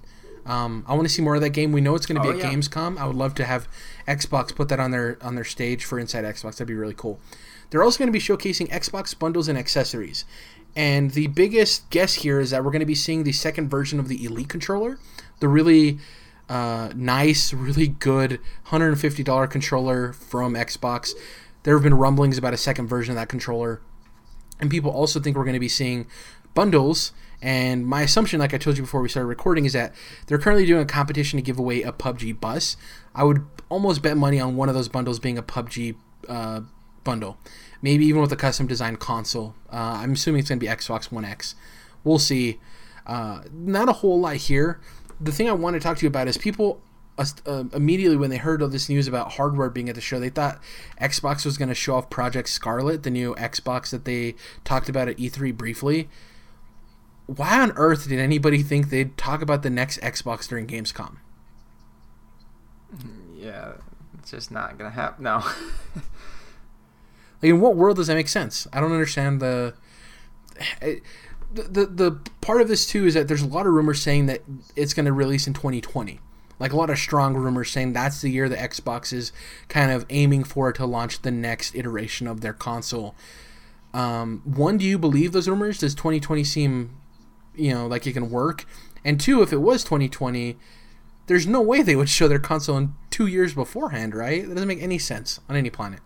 [0.44, 1.72] Um, I want to see more of that game.
[1.72, 2.52] We know it's going to be Oh, at yeah.
[2.52, 2.98] Gamescom.
[2.98, 3.66] I would love to have
[4.06, 6.52] Xbox put that on their on their stage for Inside Xbox.
[6.56, 7.20] That'd be really cool.
[7.74, 10.24] They're also going to be showcasing Xbox bundles and accessories.
[10.76, 13.98] And the biggest guess here is that we're going to be seeing the second version
[13.98, 15.00] of the Elite controller,
[15.40, 15.98] the really
[16.48, 21.14] uh, nice, really good $150 controller from Xbox.
[21.64, 23.80] There have been rumblings about a second version of that controller.
[24.60, 26.06] And people also think we're going to be seeing
[26.54, 27.10] bundles.
[27.42, 29.92] And my assumption, like I told you before we started recording, is that
[30.28, 32.76] they're currently doing a competition to give away a PUBG bus.
[33.16, 35.96] I would almost bet money on one of those bundles being a PUBG
[36.28, 36.60] uh,
[37.04, 37.36] bundle.
[37.84, 39.54] Maybe even with a custom designed console.
[39.70, 41.54] Uh, I'm assuming it's going to be Xbox One X.
[42.02, 42.58] We'll see.
[43.06, 44.80] Uh, not a whole lot here.
[45.20, 46.80] The thing I want to talk to you about is people
[47.18, 50.30] uh, immediately when they heard of this news about hardware being at the show, they
[50.30, 50.62] thought
[50.98, 55.06] Xbox was going to show off Project Scarlett, the new Xbox that they talked about
[55.06, 56.08] at E3 briefly.
[57.26, 61.16] Why on earth did anybody think they'd talk about the next Xbox during Gamescom?
[63.36, 63.72] Yeah,
[64.18, 65.24] it's just not gonna happen.
[65.24, 65.44] No.
[67.42, 68.66] Like, in what world does that make sense?
[68.72, 69.74] I don't understand the.
[71.52, 74.26] The, the, the part of this too is that there's a lot of rumors saying
[74.26, 74.42] that
[74.74, 76.20] it's going to release in 2020
[76.58, 79.32] like a lot of strong rumors saying that's the year the xbox is
[79.68, 83.14] kind of aiming for to launch the next iteration of their console.
[83.92, 85.78] Um, one do you believe those rumors?
[85.78, 86.96] Does 2020 seem
[87.54, 88.64] you know like it can work?
[89.04, 90.56] And two if it was 2020
[91.26, 94.46] there's no way they would show their console in two years beforehand right?
[94.46, 96.00] That doesn't make any sense on any planet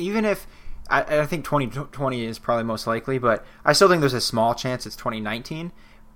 [0.00, 0.46] even if
[0.88, 4.54] I, I think 2020 is probably most likely, but I still think there's a small
[4.54, 5.72] chance it's 2019.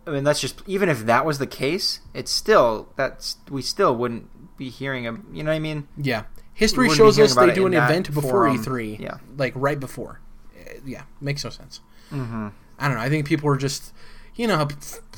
[0.07, 3.94] I mean, that's just even if that was the case, it's still that's we still
[3.97, 5.88] wouldn't be hearing a you know what I mean?
[5.97, 6.25] Yeah.
[6.53, 8.59] History shows us they do an event before forum.
[8.59, 8.99] E3.
[9.01, 9.18] Yeah.
[9.37, 10.20] Like right before.
[10.57, 11.81] Uh, Yeah, makes no sense.
[12.12, 12.49] Mm-hmm.
[12.79, 13.03] I don't know.
[13.03, 13.92] I think people are just,
[14.37, 14.68] you know, how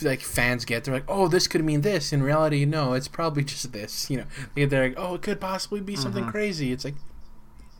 [0.02, 0.84] like fans get.
[0.84, 2.12] They're like, oh, this could mean this.
[2.12, 4.08] In reality, no, it's probably just this.
[4.10, 4.24] You know,
[4.54, 6.30] they- they're like, oh, it could possibly be something Mm-hmm.
[6.30, 6.72] crazy.
[6.72, 6.94] It's like,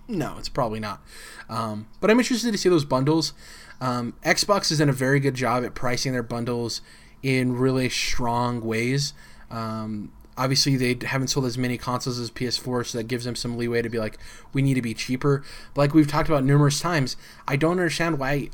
[0.09, 1.01] no, it's probably not.
[1.49, 3.33] Um, but I'm interested to see those bundles.
[3.81, 6.81] Um, Xbox has done a very good job at pricing their bundles
[7.23, 9.13] in really strong ways.
[9.51, 13.57] Um, obviously, they haven't sold as many consoles as PS4, so that gives them some
[13.57, 14.19] leeway to be like,
[14.53, 15.43] we need to be cheaper.
[15.75, 17.17] But like we've talked about numerous times,
[17.47, 18.51] I don't understand why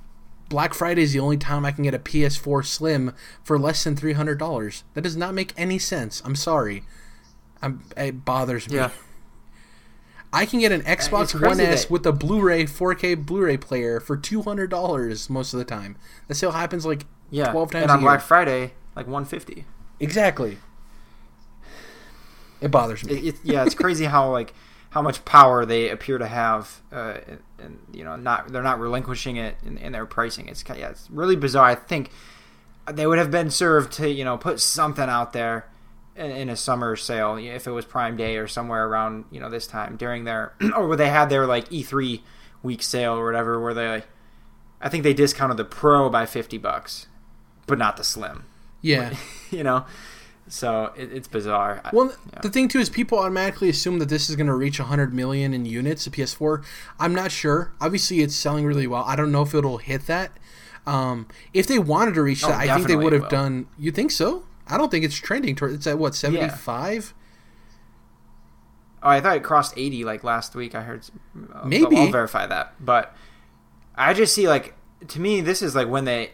[0.49, 3.97] Black Friday is the only time I can get a PS4 Slim for less than
[3.97, 4.85] three hundred dollars.
[4.95, 6.23] That does not make any sense.
[6.25, 6.85] I'm sorry.
[7.63, 8.77] I'm, it bothers me.
[8.77, 8.91] Yeah.
[10.33, 14.43] I can get an Xbox One S with a Blu-ray 4K Blu-ray player for two
[14.43, 15.97] hundred dollars most of the time.
[16.29, 17.51] That sale happens like Yeah.
[17.53, 18.01] twelve times and on.
[18.01, 19.65] Black Friday, like 150.
[20.01, 20.59] exactly.
[22.61, 23.15] It bothers me.
[23.15, 24.55] It, it, yeah, it's crazy how like
[24.91, 28.79] how much power they appear to have, uh, and, and you know, not they're not
[28.79, 30.47] relinquishing it in, in their pricing.
[30.49, 31.65] It's yeah, it's really bizarre.
[31.71, 32.11] I think
[32.91, 35.67] they would have been served to you know put something out there
[36.17, 39.67] in, a summer sale if it was Prime Day or somewhere around you know this
[39.67, 42.21] time during their or where they had their like E3
[42.63, 44.03] week sale or whatever where they.
[44.81, 47.07] I think they discounted the Pro by fifty bucks,
[47.67, 48.45] but not the Slim.
[48.81, 49.15] yeah.
[49.51, 49.87] you know,
[50.49, 51.81] so it, it's bizarre.
[51.93, 52.41] Well, yeah.
[52.41, 55.55] the thing too is people automatically assume that this is going to reach 100 million
[55.55, 56.05] in units.
[56.05, 56.65] The PS4.
[56.99, 57.73] I'm not sure.
[57.81, 59.05] Obviously, it's selling really well.
[59.07, 60.33] I don't know if it'll hit that.
[60.85, 63.69] Um, if they wanted to reach Oh, that, I think they would have done.
[63.79, 64.45] You think so?
[64.69, 65.73] I don't think it's trending toward.
[65.73, 67.15] It's at what 75.
[69.03, 70.75] Oh, I thought it crossed 80 like last week.
[70.75, 71.05] I heard.
[71.53, 71.97] uh, Maybe.
[71.97, 73.15] I'll verify that, but
[73.97, 74.75] I just see like
[75.09, 76.31] to me this is like when they.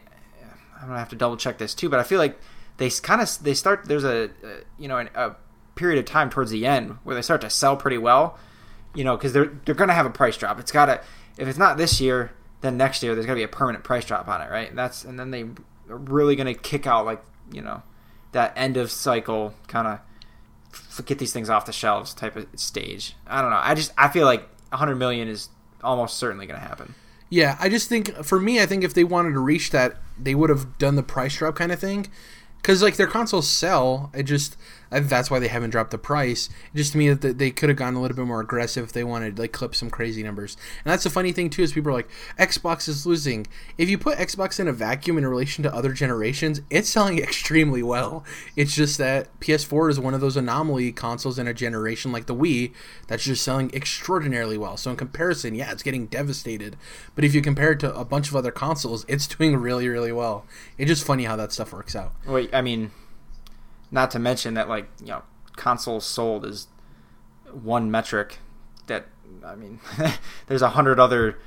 [0.81, 2.39] I'm gonna have to double check this too, but I feel like
[2.77, 3.87] they kind of they start.
[3.87, 5.33] There's a, a you know an, a
[5.75, 8.39] period of time towards the end where they start to sell pretty well.
[8.95, 10.61] You know, because they're they're gonna have a price drop.
[10.61, 11.01] It's gotta
[11.39, 14.29] if it's not this year, then next year there's gotta be a permanent price drop
[14.29, 14.69] on it, right?
[14.69, 15.43] And that's and then they
[15.91, 17.83] are really gonna kick out like you know
[18.33, 20.01] that end of cycle kind of
[21.07, 23.15] get these things off the shelves type of stage.
[23.27, 23.61] I don't know.
[23.63, 25.49] I just I feel like 100 million is
[25.83, 26.95] almost certainly going to happen.
[27.31, 30.35] Yeah, I just think for me, I think if they wanted to reach that, they
[30.35, 32.09] would have done the price drop kind of thing.
[32.61, 34.57] Because like their consoles sell, it just
[34.91, 36.49] I that's why they haven't dropped the price.
[36.73, 38.93] It just to me that they could have gone a little bit more aggressive if
[38.93, 40.57] they wanted like clip some crazy numbers.
[40.85, 43.47] And that's the funny thing too is people are like Xbox is losing.
[43.77, 47.83] If you put Xbox in a vacuum in relation to other generations, it's selling extremely
[47.83, 48.25] well.
[48.57, 52.35] It's just that PS4 is one of those anomaly consoles in a generation like the
[52.35, 52.73] Wii
[53.09, 54.77] that's just selling extraordinarily well.
[54.77, 56.77] So in comparison, yeah, it's getting devastated.
[57.15, 60.13] But if you compare it to a bunch of other consoles, it's doing really really
[60.13, 60.47] well.
[60.79, 62.15] It's just funny how that stuff works out.
[62.27, 62.91] Wait, I mean,
[63.91, 65.23] not to mention that like you know
[65.57, 66.69] consoles sold is
[67.53, 68.39] one metric
[68.87, 69.07] that
[69.45, 69.81] I mean
[70.47, 71.39] there's a hundred other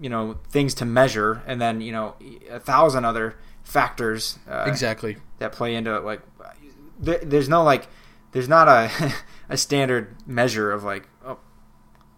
[0.00, 2.14] you know things to measure and then you know
[2.50, 5.16] a thousand other factors uh, Exactly.
[5.38, 6.22] that play into it like
[6.98, 7.88] there, there's no like
[8.32, 8.90] there's not a
[9.48, 11.08] a standard measure of like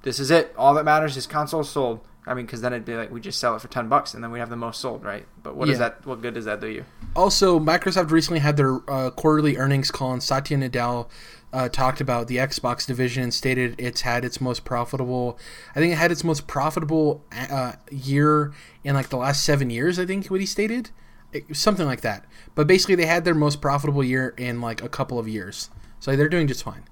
[0.04, 2.94] this is it all that matters is consoles sold I mean because then it'd be
[2.94, 5.02] like we just sell it for 10 bucks and then we have the most sold
[5.04, 5.88] right but what does Yeah.
[5.90, 6.84] that what good does that do you
[7.16, 11.06] Also, Microsoft recently had their uh, quarterly earnings call, and Satya Nadella
[11.52, 15.38] uh, talked about the Xbox division and stated it's had its most profitable.
[15.76, 19.98] I think it had its most profitable uh, year in like the last seven years.
[20.00, 20.90] I think what he stated,
[21.32, 22.24] It- something like that.
[22.56, 26.16] But basically, they had their most profitable year in like a couple of years, so
[26.16, 26.82] they're doing just fine.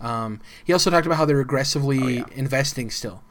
[0.00, 2.24] Um, he also talked about how they're aggressively yeah.
[2.32, 3.22] investing still.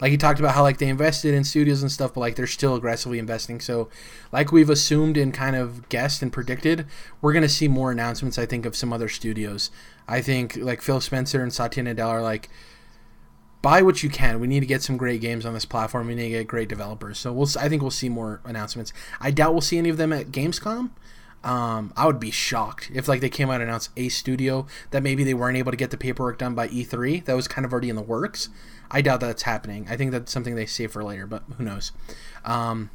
[0.00, 2.46] Like he talked about how like they invested in studios and stuff, but like they're
[2.46, 3.60] still aggressively investing.
[3.60, 3.88] So,
[4.30, 6.86] like we've assumed and kind of guessed and predicted,
[7.22, 8.38] we're gonna see more announcements.
[8.38, 9.70] I think of some other studios.
[10.06, 12.50] I think like Phil Spencer and Satya Nadella are like,
[13.62, 14.38] buy what you can.
[14.38, 16.08] We need to get some great games on this platform.
[16.08, 17.18] We need to get great developers.
[17.18, 17.48] So we'll.
[17.58, 18.92] I think we'll see more announcements.
[19.18, 20.90] I doubt we'll see any of them at Gamescom.
[21.46, 25.04] Um, I would be shocked if like they came out and announced a studio that
[25.04, 27.24] maybe they weren't able to get the paperwork done by E3.
[27.24, 28.48] That was kind of already in the works.
[28.90, 29.86] I doubt that's happening.
[29.88, 31.92] I think that's something they save for later, but who knows?
[32.44, 32.90] Um,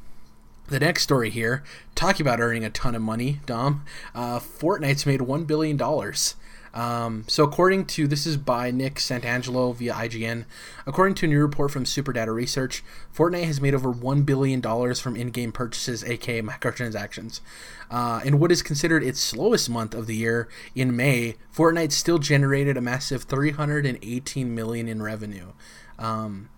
[0.67, 1.63] the next story here,
[1.95, 3.85] talking about earning a ton of money, Dom.
[4.13, 6.35] Uh, Fortnite's made one billion dollars.
[6.73, 10.45] Um, so according to this is by Nick Santangelo via IGN.
[10.85, 14.99] According to a new report from Superdata Research, Fortnite has made over one billion dollars
[14.99, 17.41] from in-game purchases, aka microtransactions.
[17.89, 22.19] Uh, in what is considered its slowest month of the year, in May, Fortnite still
[22.19, 25.51] generated a massive 318 million in revenue.
[25.99, 26.49] Um,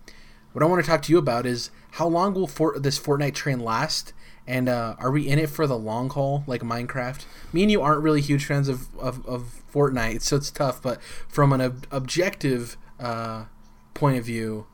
[0.52, 3.34] what I want to talk to you about is how long will for- this Fortnite
[3.34, 4.12] train last,
[4.46, 7.24] and uh, are we in it for the long haul like Minecraft?
[7.52, 10.82] Me and you aren't really huge fans of, of, of Fortnite, so it's tough.
[10.82, 13.46] But from an ob- objective uh,
[13.94, 14.66] point of view,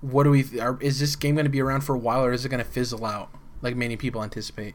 [0.00, 0.60] what do we?
[0.60, 2.62] Are, is this game going to be around for a while, or is it going
[2.64, 4.74] to fizzle out like many people anticipate?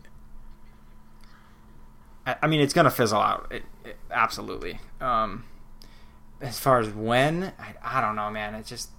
[2.28, 3.48] I, I mean, it's gonna fizzle out.
[3.50, 4.80] It, it, absolutely.
[5.00, 5.46] Um,
[6.42, 8.54] as far as when, I, I don't know, man.
[8.54, 8.90] It's just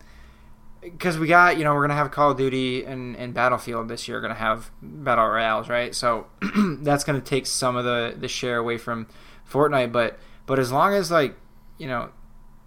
[0.81, 4.09] because we got you know we're gonna have Call of Duty and, and Battlefield this
[4.09, 4.21] year.
[4.21, 5.95] Gonna have battle royales, right?
[5.95, 6.27] So
[6.81, 9.07] that's gonna take some of the the share away from
[9.51, 9.93] Fortnite.
[9.93, 11.37] But but as long as like
[11.79, 12.11] you know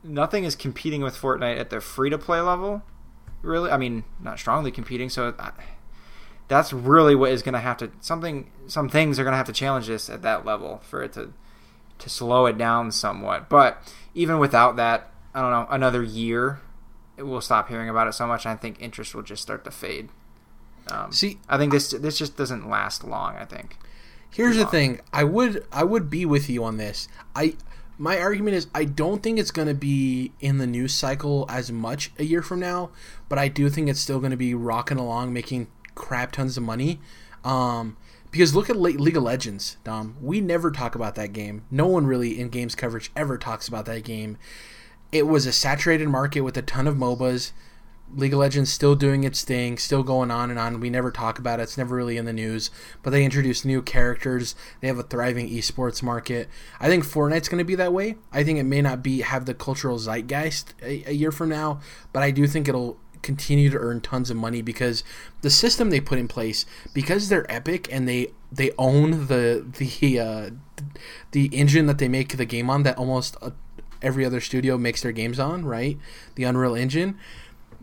[0.03, 2.81] nothing is competing with Fortnite at the free to play level,
[3.41, 3.71] really.
[3.71, 5.09] I mean, not strongly competing.
[5.09, 5.33] So.
[5.39, 5.51] I,
[6.47, 9.87] that's really what is to have to something some things are to have to challenge
[9.87, 11.31] this at that level for it to
[11.97, 13.81] to slow it down somewhat but
[14.13, 16.59] even without that i don't know another year
[17.21, 19.71] we'll stop hearing about it so much and i think interest will just start to
[19.71, 20.09] fade
[20.89, 23.77] um, See, i think this this just doesn't last long i think
[24.31, 25.01] Here's the thing.
[25.11, 27.09] I would I would be with you on this.
[27.35, 27.55] I
[27.97, 31.71] my argument is I don't think it's going to be in the news cycle as
[31.71, 32.91] much a year from now,
[33.27, 36.63] but I do think it's still going to be rocking along making crap tons of
[36.63, 36.99] money.
[37.43, 37.97] Um
[38.31, 40.15] because look at Le- League of Legends, Dom.
[40.21, 41.65] We never talk about that game.
[41.69, 44.37] No one really in games coverage ever talks about that game.
[45.11, 47.51] It was a saturated market with a ton of MOBAs.
[48.13, 50.79] League of Legends still doing its thing, still going on and on.
[50.79, 51.63] We never talk about it.
[51.63, 52.69] It's never really in the news.
[53.01, 54.53] But they introduce new characters.
[54.81, 56.49] They have a thriving esports market.
[56.79, 58.15] I think Fortnite's going to be that way.
[58.31, 61.79] I think it may not be have the cultural zeitgeist a, a year from now,
[62.11, 65.03] but I do think it'll continue to earn tons of money because
[65.41, 70.19] the system they put in place because they're epic and they they own the the
[70.19, 70.49] uh,
[71.31, 73.51] the engine that they make the game on that almost uh,
[74.01, 75.97] every other studio makes their games on, right?
[76.35, 77.17] The Unreal Engine.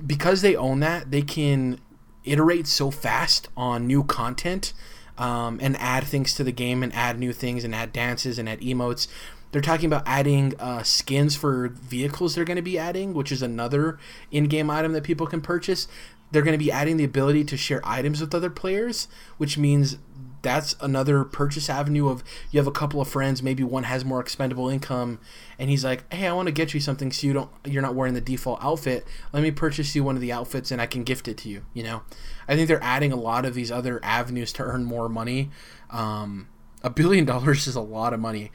[0.04, 1.80] Because they own that, they can
[2.24, 4.72] iterate so fast on new content
[5.16, 8.48] um, and add things to the game and add new things and add dances and
[8.48, 9.08] add emotes.
[9.50, 13.42] They're talking about adding uh, skins for vehicles they're going to be adding, which is
[13.42, 13.98] another
[14.30, 15.88] in game item that people can purchase.
[16.30, 19.08] They're going to be adding the ability to share items with other players,
[19.38, 19.96] which means
[20.42, 24.20] that's another purchase avenue of you have a couple of friends maybe one has more
[24.20, 25.18] expendable income
[25.58, 27.94] and he's like hey i want to get you something so you don't you're not
[27.94, 29.06] wearing the default outfit.
[29.32, 31.62] Let me purchase you one of the outfits and i can gift it to you
[31.74, 32.02] you know?
[32.46, 35.50] I think they're adding a lot of these other avenues to earn more money.
[35.90, 36.48] Um,
[36.82, 38.50] a billion dollars is a lot of money.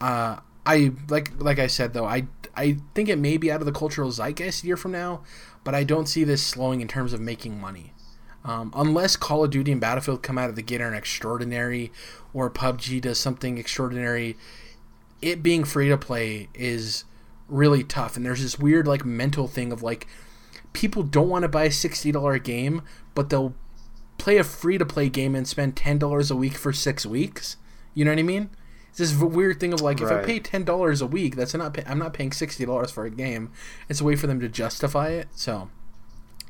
[0.00, 3.66] Uh, i like like i said though i i think it may be out of
[3.66, 5.22] the cultural zeitgeist a year from now
[5.64, 7.94] but i don't see this slowing in terms of making money
[8.44, 11.92] um, unless Call of Duty and Battlefield come out of the gate and extraordinary,
[12.32, 14.36] or PUBG does something extraordinary,
[15.20, 17.04] it being free to play is
[17.48, 18.16] really tough.
[18.16, 20.06] And there's this weird like mental thing of like
[20.72, 22.82] people don't want to buy a sixty dollar game,
[23.14, 23.54] but they'll
[24.18, 27.56] play a free to play game and spend ten dollars a week for six weeks.
[27.94, 28.50] You know what I mean?
[28.88, 30.12] It's this weird thing of like right.
[30.12, 32.90] if I pay ten dollars a week, that's not pay- I'm not paying sixty dollars
[32.90, 33.52] for a game.
[33.88, 35.28] It's a way for them to justify it.
[35.32, 35.68] So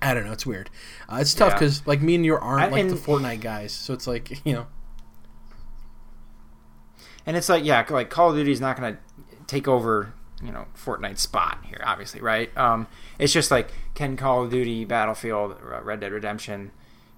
[0.02, 0.32] I don't know.
[0.32, 0.70] It's weird.
[1.08, 1.84] Uh, it's tough because yeah.
[1.86, 4.66] like me and you aren't I, like the Fortnite guys, so it's like you know.
[7.26, 9.00] And it's like yeah, like Call of Duty is not going to
[9.46, 12.56] take over you know Fortnite's spot here, obviously, right?
[12.56, 12.86] Um,
[13.18, 16.72] it's just like can Call of Duty, Battlefield, Red Dead Redemption,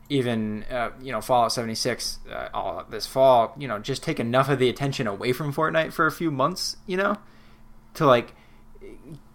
[0.08, 4.48] even uh, you know Fallout 76 uh, all this fall, you know, just take enough
[4.48, 7.16] of the attention away from Fortnite for a few months, you know,
[7.94, 8.34] to like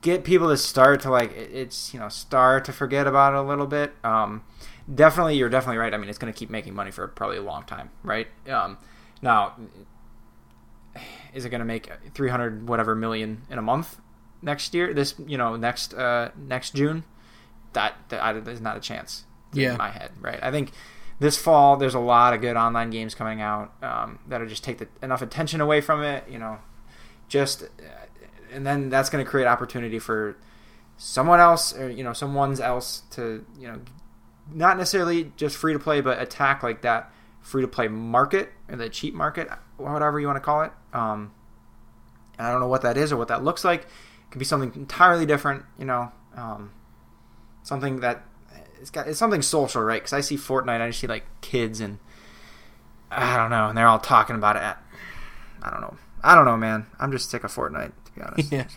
[0.02, 3.42] get people to start to like it's you know start to forget about it a
[3.42, 3.94] little bit.
[4.04, 4.44] Um,
[4.94, 5.94] definitely, you're definitely right.
[5.94, 8.28] I mean, it's going to keep making money for probably a long time, right?
[8.50, 8.78] Um,
[9.22, 9.56] now,
[11.34, 14.00] is it going to make 300 whatever million in a month
[14.42, 14.94] next year?
[14.94, 17.04] This you know next uh, next June,
[17.74, 19.24] that that is not a chance.
[19.54, 20.40] Yeah, in my head, right?
[20.42, 20.72] I think
[21.20, 24.78] this fall there's a lot of good online games coming out um, that'll just take
[24.78, 26.26] the, enough attention away from it.
[26.30, 26.60] You know,
[27.28, 27.64] just
[28.52, 30.38] and then that's going to create opportunity for
[30.98, 33.80] someone else or you know someone's else to you know
[34.52, 38.76] not necessarily just free to play but attack like that free to play market or
[38.76, 40.72] the cheap market whatever you want to call it.
[40.94, 41.32] Um,
[42.40, 43.84] i don't know what that is or what that looks like.
[43.84, 46.72] It could be something entirely different you know um,
[47.64, 48.24] something that
[48.80, 50.02] it's got it's something social right?
[50.02, 52.00] Because i see fortnite i just see like kids and
[53.12, 54.64] i don't know and they're all talking about it.
[54.64, 54.84] At,
[55.62, 55.98] i don't know.
[56.24, 56.88] I don't know man.
[57.00, 58.52] I'm just sick of fortnite be honest.
[58.52, 58.68] Yeah.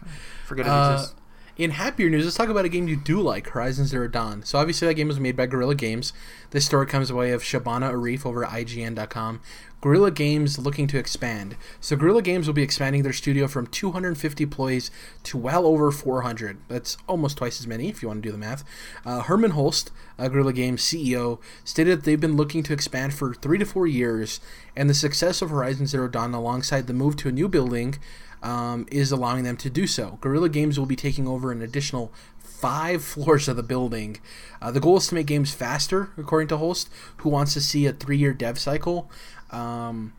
[0.47, 1.15] Forget it uh, exists.
[1.57, 4.43] In happier news, let's talk about a game you do like, Horizon Zero Dawn.
[4.45, 6.15] So obviously that game was made by Guerrilla Games.
[6.53, 9.41] This story comes away of Shabana Arif over at IGN.com.
[9.83, 11.57] Guerrilla Games looking to expand.
[11.81, 14.91] So Guerrilla Games will be expanding their studio from 250 employees
[15.25, 16.59] to well over 400.
[16.69, 18.63] That's almost twice as many if you want to do the math.
[19.05, 23.33] Uh, Hermen Hulst, uh, Guerrilla Games CEO, stated that they've been looking to expand for
[23.35, 24.41] three to four years,
[24.77, 27.97] and the success of Horizon Zero Dawn alongside the move to a new building
[28.43, 30.19] um, is allowing them to do so.
[30.21, 34.19] Guerrilla Games will be taking over an additional five floors of the building.
[34.61, 36.89] Uh, the goal is to make games faster, according to Hulst,
[37.19, 39.11] who wants to see a three year dev cycle.
[39.51, 40.13] Um,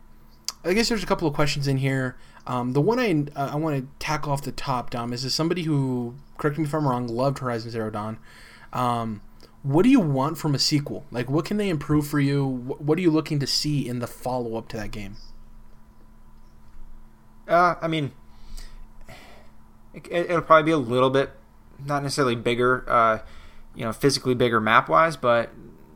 [0.64, 2.16] I guess there's a couple of questions in here.
[2.46, 5.34] Um, the one I uh, I want to tackle off the top, Dom, is as
[5.34, 8.18] somebody who, correct me if I'm wrong, loved Horizon Zero Dawn.
[8.72, 9.22] Um,
[9.62, 11.04] what do you want from a sequel?
[11.10, 12.44] Like, what can they improve for you?
[12.44, 15.16] What are you looking to see in the follow up to that game?
[17.52, 18.12] Uh, I mean,
[19.94, 21.30] it, will probably be a little bit,
[21.84, 23.18] not necessarily bigger, uh,
[23.74, 25.50] you know, physically bigger map wise, but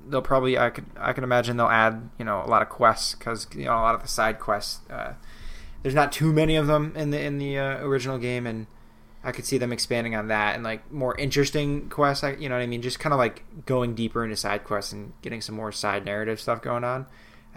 [0.09, 3.15] they'll probably I could I can imagine they'll add you know a lot of quests
[3.15, 4.81] because you know a lot of the side quests.
[4.91, 5.15] Uh,
[5.83, 8.67] there's not too many of them in the in the uh, original game, and
[9.25, 12.25] I could see them expanding on that and like more interesting quests.
[12.39, 12.83] You know what I mean?
[12.83, 16.41] Just kind of like going deeper into side quests and getting some more side narrative
[16.41, 17.07] stuff going on.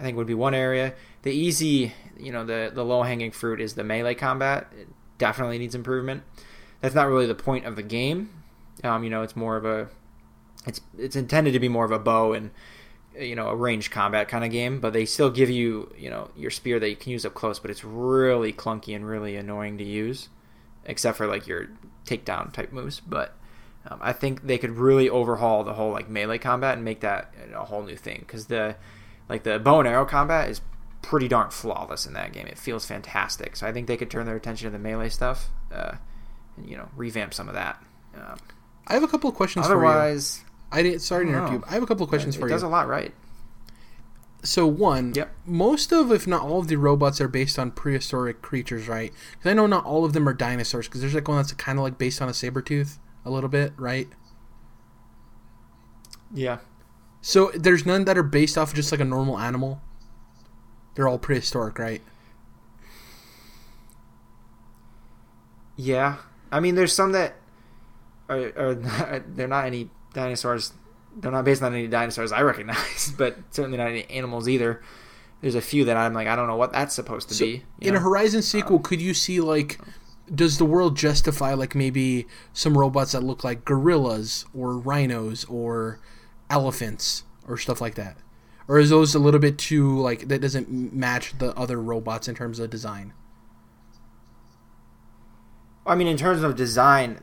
[0.00, 0.94] I think would be one area.
[1.22, 4.66] The easy, you know, the the low hanging fruit is the melee combat.
[4.78, 4.88] It
[5.18, 6.22] definitely needs improvement.
[6.80, 8.30] That's not really the point of the game.
[8.82, 9.88] Um, you know, it's more of a
[10.66, 12.50] it's it's intended to be more of a bow and
[13.18, 16.30] you know a ranged combat kind of game, but they still give you you know
[16.34, 19.76] your spear that you can use up close, but it's really clunky and really annoying
[19.76, 20.30] to use,
[20.86, 21.68] except for like your
[22.06, 23.00] takedown type moves.
[23.00, 23.36] But
[23.86, 27.34] um, I think they could really overhaul the whole like melee combat and make that
[27.54, 28.76] a whole new thing because the
[29.30, 30.60] like the bow and arrow combat is
[31.02, 32.46] pretty darn flawless in that game.
[32.46, 33.56] It feels fantastic.
[33.56, 35.92] So I think they could turn their attention to the melee stuff, uh,
[36.56, 37.82] and you know, revamp some of that.
[38.14, 38.36] Um,
[38.86, 39.66] I have a couple of questions.
[39.66, 39.78] For you.
[39.78, 41.00] Otherwise, I didn't.
[41.00, 41.64] Sorry to interrupt you.
[41.68, 42.54] I have a couple of questions it, for it you.
[42.56, 43.14] Does a lot right.
[44.42, 45.32] so one, Yep.
[45.46, 49.12] most of, if not all of the robots are based on prehistoric creatures, right?
[49.32, 50.88] Because I know not all of them are dinosaurs.
[50.88, 53.48] Because there's like one that's kind of like based on a saber tooth, a little
[53.50, 54.08] bit, right?
[56.34, 56.58] Yeah.
[57.22, 59.80] So there's none that are based off of just like a normal animal.
[60.94, 62.02] They're all prehistoric, right?
[65.76, 66.16] Yeah.
[66.52, 67.34] I mean, there's some that
[68.28, 68.74] are, are
[69.26, 70.72] they're not any dinosaurs.
[71.16, 74.82] They're not based on any dinosaurs I recognize, but certainly not any animals either.
[75.40, 77.64] There's a few that I'm like, I don't know what that's supposed to So, be.
[77.80, 78.00] in a?
[78.00, 79.80] Horizon sequel, um, could you see like,
[80.32, 85.98] does the world justify like maybe some robots that look like gorillas or rhinos or
[86.50, 88.18] elephants or stuff like that,
[88.68, 92.34] or is those a little bit too like that doesn't match the other robots in
[92.34, 93.12] terms of design?
[95.86, 97.20] I mean, in terms of design,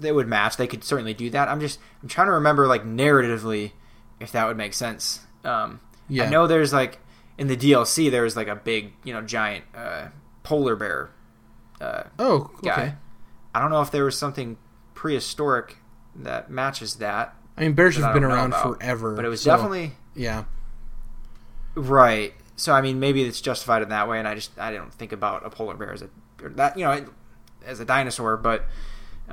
[0.00, 0.56] they would match.
[0.56, 1.48] They could certainly do that.
[1.48, 3.72] I'm just I'm trying to remember like narratively
[4.20, 5.20] if that would make sense.
[5.44, 6.24] Um, Yeah.
[6.24, 6.98] I know there's like
[7.38, 10.08] in the DLC there was like a big you know giant uh,
[10.42, 11.10] polar bear
[11.80, 12.68] uh, Oh, okay.
[12.68, 12.96] guy.
[13.54, 14.58] I don't know if there was something
[14.94, 15.76] prehistoric
[16.14, 18.78] that matches that, I mean, bears have been around about.
[18.80, 20.44] forever, but it was so- definitely yeah.
[21.74, 22.34] right.
[22.56, 25.12] So I mean, maybe it's justified in that way, and I just I don't think
[25.12, 26.08] about a polar bear as a
[26.54, 27.06] that you know
[27.64, 28.64] as a dinosaur, but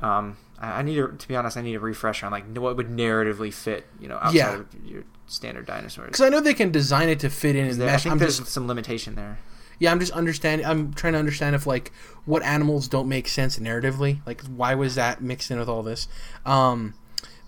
[0.00, 2.76] um, I, I need to to be honest, I need a refresher on like what
[2.76, 4.54] would narratively fit you know outside Yeah.
[4.60, 6.06] of your standard dinosaurs.
[6.08, 8.18] Because I know they can design it to fit in and There- I think I'm
[8.18, 9.38] there's just some limitation there.
[9.80, 10.66] Yeah, I'm just understanding.
[10.66, 11.92] I'm trying to understand if like
[12.26, 14.20] what animals don't make sense narratively.
[14.26, 16.06] Like, why was that mixed in with all this?
[16.46, 16.94] Um,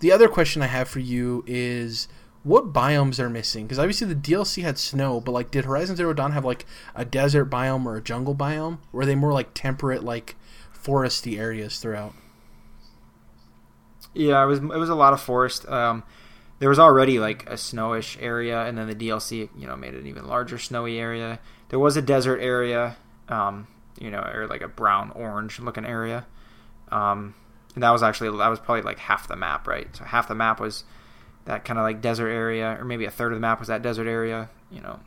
[0.00, 2.08] the other question I have for you is
[2.42, 3.64] what biomes are missing?
[3.64, 7.04] Because obviously the DLC had snow, but like, did Horizon Zero Dawn have like a
[7.04, 8.78] desert biome or a jungle biome?
[8.92, 10.36] Or were they more like temperate, like
[10.72, 12.14] foresty areas throughout?
[14.14, 15.68] Yeah, it was it was a lot of forest.
[15.68, 16.04] Um,
[16.58, 20.06] there was already like a snowish area, and then the DLC you know made an
[20.06, 21.40] even larger snowy area.
[21.68, 22.96] There was a desert area,
[23.28, 23.66] um,
[23.98, 26.26] you know, or like a brown orange looking area.
[26.92, 27.34] Um,
[27.76, 29.86] and that was actually that was probably like half the map, right?
[29.94, 30.82] So half the map was
[31.44, 33.80] that kind of like desert area, or maybe a third of the map was that
[33.82, 34.50] desert area.
[34.72, 34.98] You know,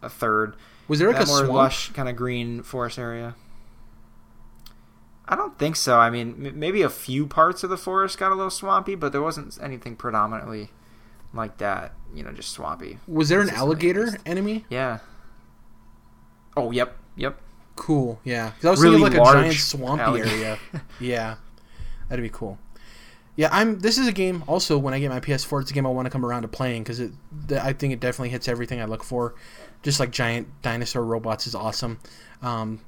[0.00, 0.54] a third
[0.86, 1.52] Was there like that a more swamp?
[1.52, 3.34] lush kind of green forest area.
[5.28, 5.98] I don't think so.
[5.98, 9.12] I mean, m- maybe a few parts of the forest got a little swampy, but
[9.12, 10.70] there wasn't anything predominantly
[11.32, 11.94] like that.
[12.14, 12.98] You know, just swampy.
[13.08, 14.66] Was there an alligator enemy?
[14.68, 14.98] Yeah.
[16.56, 17.40] Oh, yep, yep.
[17.76, 18.20] Cool.
[18.24, 20.28] Yeah, 'Cause I was Really thinking like a giant swampy alligator.
[20.34, 20.58] area.
[21.00, 21.36] Yeah,
[22.12, 22.58] that'd be cool.
[23.36, 23.78] Yeah, I'm.
[23.78, 24.44] This is a game.
[24.46, 26.48] Also, when I get my PS4, it's a game I want to come around to
[26.48, 27.12] playing because it.
[27.50, 29.34] I think it definitely hits everything I look for.
[29.82, 32.00] Just like giant dinosaur robots is awesome.
[32.42, 32.82] Um,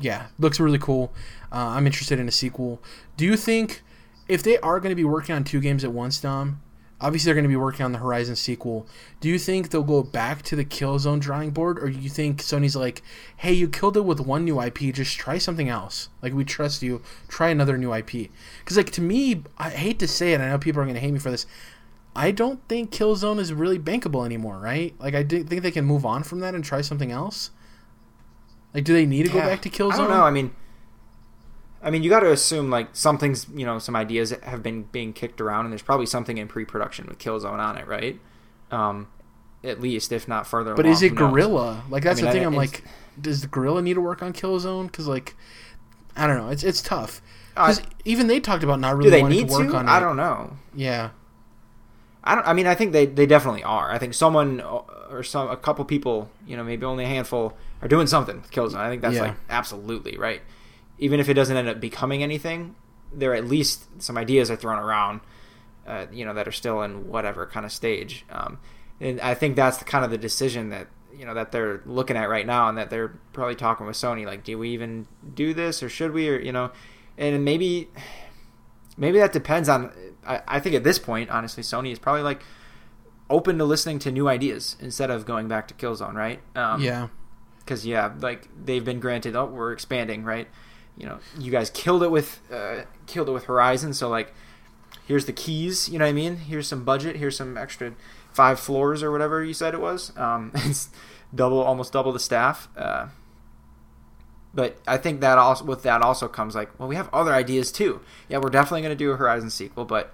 [0.00, 1.12] yeah, looks really cool.
[1.52, 2.82] Uh, I'm interested in a sequel.
[3.18, 3.82] Do you think
[4.26, 6.62] if they are going to be working on two games at once, Dom?
[7.00, 8.86] Obviously, they're going to be working on the Horizon sequel.
[9.20, 12.42] Do you think they'll go back to the Killzone drawing board, or do you think
[12.42, 13.02] Sony's like,
[13.38, 14.92] "Hey, you killed it with one new IP.
[14.92, 16.08] Just try something else.
[16.20, 17.02] Like we trust you.
[17.28, 20.40] Try another new IP." Because like to me, I hate to say it.
[20.40, 21.46] I know people are going to hate me for this.
[22.14, 24.94] I don't think Killzone is really bankable anymore, right?
[24.98, 27.50] Like I think they can move on from that and try something else.
[28.74, 29.92] Like, do they need to go back to Killzone?
[29.92, 30.22] I don't know.
[30.22, 30.54] I mean,
[31.82, 35.12] I mean, you got to assume like something's you know some ideas have been being
[35.12, 38.18] kicked around, and there's probably something in pre-production with Killzone on it, right?
[38.70, 39.08] Um,
[39.64, 40.74] at least, if not further.
[40.74, 41.14] But along, is it?
[41.14, 41.84] Guerrilla?
[41.88, 42.44] Like that's mean, the thing.
[42.46, 42.84] I'm like,
[43.20, 44.86] does the Guerrilla need to work on Killzone?
[44.86, 45.34] Because like,
[46.16, 46.48] I don't know.
[46.50, 47.22] It's it's tough.
[47.54, 49.76] Because Uh, even they talked about not Do really they wanting need to work to?
[49.76, 50.56] on I don't know.
[50.74, 51.10] Yeah.
[52.22, 52.46] I don't.
[52.46, 53.90] I mean, I think they, they definitely are.
[53.90, 57.56] I think someone uh, or some a couple people, you know, maybe only a handful,
[57.82, 58.76] are doing something with Killzone.
[58.76, 59.22] I think that's Yeah.
[59.22, 60.42] like absolutely right.
[61.00, 62.76] Even if it doesn't end up becoming anything,
[63.12, 65.20] there at least some ideas are thrown around,
[65.86, 68.24] uh, you know, that are still in whatever kind of stage.
[68.30, 68.58] Um,
[69.00, 72.16] and I think that's the kind of the decision that you know that they're looking
[72.16, 74.24] at right now, and that they're probably talking with Sony.
[74.24, 76.70] Like, do we even do this, or should we, or you know,
[77.18, 77.88] and maybe
[78.96, 79.92] maybe that depends on
[80.24, 82.42] I, I think at this point honestly sony is probably like
[83.28, 87.08] open to listening to new ideas instead of going back to killzone right um, yeah.
[87.58, 90.48] because yeah like they've been granted oh we're expanding right
[91.00, 94.32] you know you guys killed it with uh, killed it with horizon so like
[95.06, 97.92] here's the keys you know what i mean here's some budget here's some extra
[98.32, 100.90] five floors or whatever you said it was um, it's
[101.34, 103.08] double almost double the staff uh,
[104.52, 107.70] but I think that also with that also comes like, well, we have other ideas
[107.70, 108.00] too.
[108.28, 110.12] Yeah, we're definitely going to do a Horizon sequel, but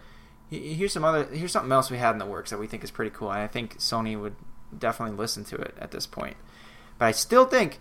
[0.50, 2.90] here's some other here's something else we had in the works that we think is
[2.90, 4.36] pretty cool, and I think Sony would
[4.76, 6.36] definitely listen to it at this point.
[6.98, 7.80] But I still think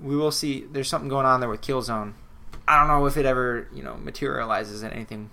[0.00, 0.66] we will see.
[0.70, 2.14] There's something going on there with Killzone.
[2.68, 5.30] I don't know if it ever you know materializes in anything,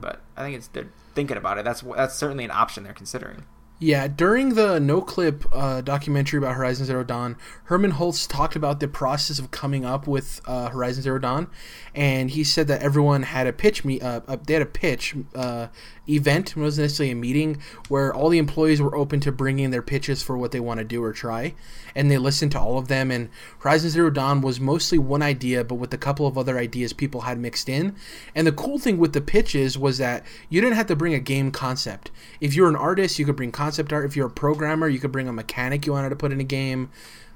[0.00, 1.64] but I think it's they're thinking about it.
[1.64, 3.44] That's that's certainly an option they're considering.
[3.80, 8.80] Yeah, during the No Clip uh, documentary about Horizon Zero Dawn, Hermen Hulst talked about
[8.80, 11.48] the process of coming up with uh, Horizon Zero Dawn,
[11.94, 15.68] and he said that everyone had a pitch me uh, they had a pitch uh,
[16.08, 16.50] event.
[16.50, 20.22] It wasn't necessarily a meeting where all the employees were open to bringing their pitches
[20.22, 21.54] for what they want to do or try,
[21.94, 23.10] and they listened to all of them.
[23.10, 23.28] And
[23.60, 27.22] Horizon Zero Dawn was mostly one idea, but with a couple of other ideas people
[27.22, 27.94] had mixed in.
[28.34, 31.20] And the cool thing with the pitches was that you didn't have to bring a
[31.20, 32.10] game concept.
[32.40, 34.04] If you're an artist, you could bring concept art.
[34.04, 36.44] If you're a programmer, you could bring a mechanic you wanted to put in a
[36.44, 36.90] game.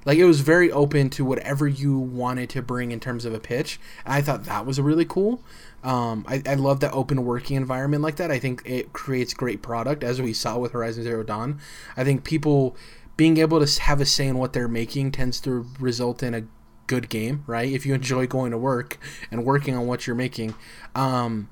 [0.05, 3.41] Like it was very open to whatever you wanted to bring in terms of a
[3.41, 3.79] pitch.
[4.05, 5.43] And I thought that was really cool.
[5.85, 8.31] Um, I, I love that open working environment like that.
[8.31, 11.61] I think it creates great product, as we saw with Horizon Zero Dawn.
[11.97, 12.77] I think people
[13.17, 16.45] being able to have a say in what they're making tends to result in a
[16.87, 17.71] good game, right?
[17.71, 18.99] If you enjoy going to work
[19.31, 20.55] and working on what you're making.
[20.95, 21.49] Um,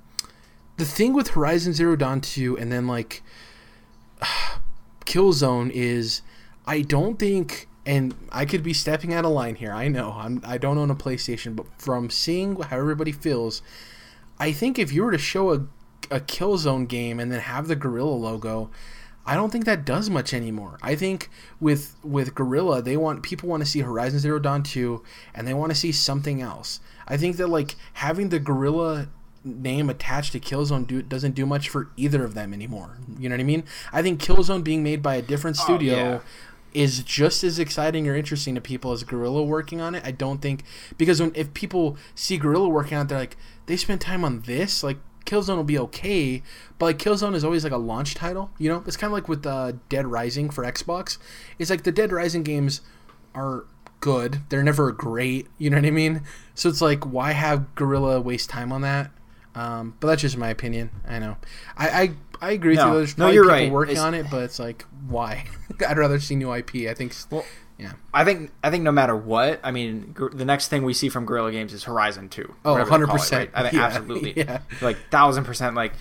[0.77, 3.23] the thing with Horizon Zero Dawn 2 and then like
[5.05, 6.23] Killzone is
[6.67, 9.73] I don't think and I could be stepping out of line here.
[9.73, 10.15] I know.
[10.17, 13.63] I'm I don't own a PlayStation, but from seeing how everybody feels,
[14.39, 15.67] I think if you were to show a
[16.11, 18.71] a Killzone game and then have the Guerrilla logo,
[19.25, 20.79] I don't think that does much anymore.
[20.83, 25.03] I think with with Guerrilla, they want people want to see Horizon Zero Dawn 2
[25.35, 26.81] and they want to see something else.
[27.07, 29.09] I think that like having the Guerrilla
[29.43, 32.99] name attached to Killzone do, doesn't do much for either of them anymore.
[33.19, 33.65] You know what I mean?
[33.91, 36.21] I think Killzone being made by a different oh, studio oh, yeah
[36.73, 40.05] is just as exciting or interesting to people as Guerrilla working on it.
[40.05, 40.63] I don't think
[40.97, 44.43] because when if people see Guerrilla working on it, they're like they spent time on
[44.43, 44.83] this.
[44.83, 46.43] Like Killzone will be okay,
[46.79, 48.51] but like Killzone is always like a launch title.
[48.59, 51.19] You know, it's kind of like with uh, Dead Rising for Xbox.
[51.59, 52.81] It's like the Dead Rising games
[53.35, 53.65] are
[54.01, 54.41] good.
[54.49, 55.47] They're never great.
[55.59, 56.23] You know what I mean?
[56.55, 59.11] So it's like why have Guerrilla waste time on that?
[59.55, 60.91] Um, but that's just my opinion.
[61.07, 61.37] I know.
[61.77, 62.11] I I,
[62.41, 62.99] I agree no, with you.
[62.99, 63.71] There's no, you're people right.
[63.71, 65.45] working it's, on it, but it's like why?
[65.89, 66.89] I'd rather see new IP.
[66.89, 67.15] I think.
[67.31, 67.45] Well,
[67.79, 67.93] yeah.
[68.13, 71.09] I think I think no matter what, I mean, gr- the next thing we see
[71.09, 72.55] from Guerrilla Games is Horizon Two.
[72.65, 73.51] Oh, 100 percent.
[73.53, 73.61] Right?
[73.61, 74.33] I think yeah, absolutely.
[74.37, 74.61] Yeah.
[74.81, 75.75] Like thousand percent.
[75.75, 75.93] Like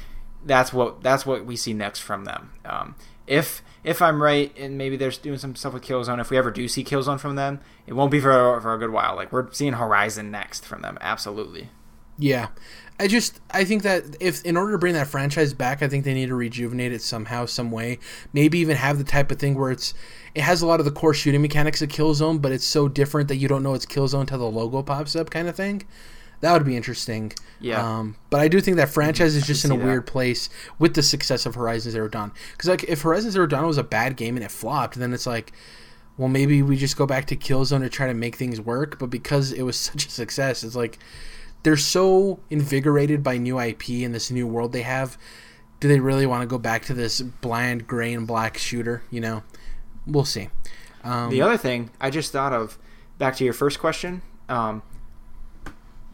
[0.46, 2.52] that's what that's what we see next from them.
[2.66, 2.96] Um,
[3.28, 6.20] if if I'm right, and maybe they're doing some stuff with Killzone.
[6.20, 8.92] If we ever do see Killzone from them, it won't be for for a good
[8.92, 9.16] while.
[9.16, 10.98] Like we're seeing Horizon next from them.
[11.00, 11.70] Absolutely.
[12.18, 12.50] Yeah,
[13.00, 16.04] I just I think that if in order to bring that franchise back, I think
[16.04, 17.98] they need to rejuvenate it somehow, some way.
[18.34, 19.94] Maybe even have the type of thing where it's
[20.36, 23.30] it has a lot of the core shooting mechanics of Killzone, but it's so different
[23.30, 25.84] that you don't know it's Killzone until the logo pops up, kind of thing.
[26.42, 27.34] That would be interesting.
[27.60, 28.00] Yeah.
[28.00, 29.86] Um, but I do think that franchise is just in a that.
[29.86, 32.32] weird place with the success of Horizon Zero Dawn.
[32.52, 35.28] Because like if Horizon Zero Dawn was a bad game and it flopped, then it's
[35.28, 35.52] like,
[36.18, 39.00] well, maybe we just go back to Killzone to try to make things work.
[39.00, 40.98] But because it was such a success, it's like
[41.64, 45.18] they're so invigorated by new IP and this new world they have.
[45.80, 49.04] Do they really want to go back to this bland gray and black shooter?
[49.10, 49.44] You know,
[50.06, 50.50] we'll see.
[51.04, 52.78] Um, the other thing I just thought of,
[53.18, 54.82] back to your first question, um,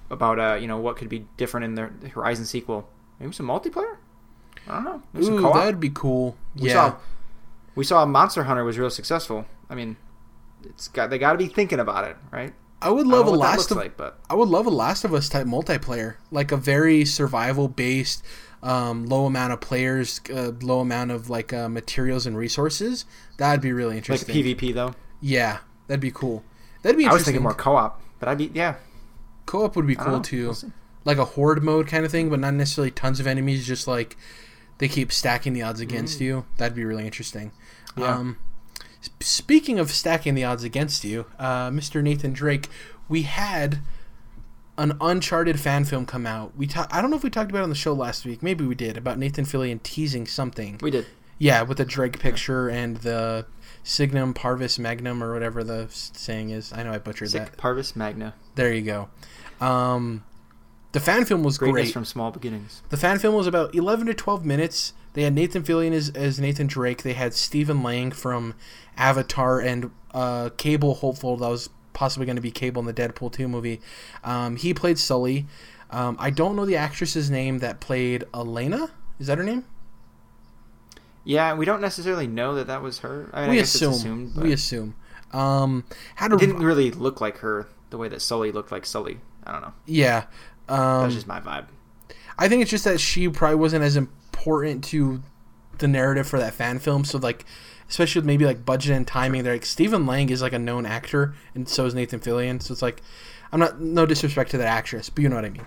[0.09, 2.87] about uh, you know what could be different in the Horizon sequel.
[3.19, 3.97] Maybe some multiplayer.
[4.67, 5.03] I don't know.
[5.13, 6.35] Maybe Ooh, that'd be cool.
[6.55, 6.73] We yeah.
[6.73, 6.97] Saw,
[7.75, 9.45] we saw Monster Hunter was real successful.
[9.69, 9.97] I mean,
[10.63, 12.53] it's got they got to be thinking about it, right?
[12.85, 15.13] I would love I a Last of like, but I would love a Last of
[15.13, 18.23] Us type multiplayer, like a very survival based,
[18.61, 23.05] um, low amount of players, uh, low amount of like uh, materials and resources.
[23.37, 24.35] That'd be really interesting.
[24.35, 24.93] Like PvP though.
[25.19, 26.43] Yeah, that'd be cool.
[26.83, 27.07] That'd be.
[27.07, 28.75] I was thinking more co-op, but I'd be yeah.
[29.47, 30.71] Co-op would be cool too, we'll
[31.05, 33.65] like a horde mode kind of thing, but not necessarily tons of enemies.
[33.65, 34.15] Just like
[34.77, 36.25] they keep stacking the odds against mm.
[36.25, 36.45] you.
[36.57, 37.51] That'd be really interesting.
[37.97, 38.15] Yeah.
[38.15, 38.37] Um,
[39.19, 42.01] Speaking of stacking the odds against you, uh, Mr.
[42.01, 42.67] Nathan Drake,
[43.07, 43.79] we had
[44.77, 46.55] an Uncharted fan film come out.
[46.57, 48.43] We ta- I don't know if we talked about it on the show last week.
[48.43, 50.79] Maybe we did about Nathan Fillion teasing something.
[50.81, 51.05] We did.
[51.37, 53.45] Yeah, with the Drake picture and the
[53.83, 56.71] Signum Parvis Magnum or whatever the saying is.
[56.73, 57.57] I know I butchered Sic that.
[57.57, 58.33] Parvis Magna.
[58.55, 59.09] There you go.
[59.65, 60.23] Um,
[60.95, 61.93] the fan film was Greatness great.
[61.93, 62.81] from small beginnings.
[62.87, 64.93] The fan film was about 11 to 12 minutes.
[65.11, 67.03] They had Nathan Fillion as, as Nathan Drake.
[67.03, 68.55] They had Stephen Lang from
[68.95, 73.33] Avatar and uh, Cable hopeful that was possibly going to be Cable in the Deadpool
[73.33, 73.81] 2 movie.
[74.23, 75.47] Um, he played Sully.
[75.91, 78.91] Um, I don't know the actress's name that played Elena.
[79.19, 79.65] Is that her name?
[81.25, 83.29] Yeah, we don't necessarily know that that was her.
[83.33, 84.95] I mean, we, I assume, assumed, we assume.
[85.33, 85.83] Um,
[86.15, 89.19] had it didn't really look like her the way that Sully looked like Sully.
[89.43, 89.73] I don't know.
[89.85, 90.25] Yeah,
[90.69, 91.67] um, that's just my vibe.
[92.37, 95.21] I think it's just that she probably wasn't as important to
[95.77, 97.05] the narrative for that fan film.
[97.05, 97.45] So like
[97.89, 99.43] especially with maybe like budget and timing.
[99.43, 102.61] They're like Stephen Lang is like a known actor, and so is Nathan Fillion.
[102.61, 103.01] So it's like
[103.51, 105.65] I'm not no disrespect to that actress, but you know what I mean.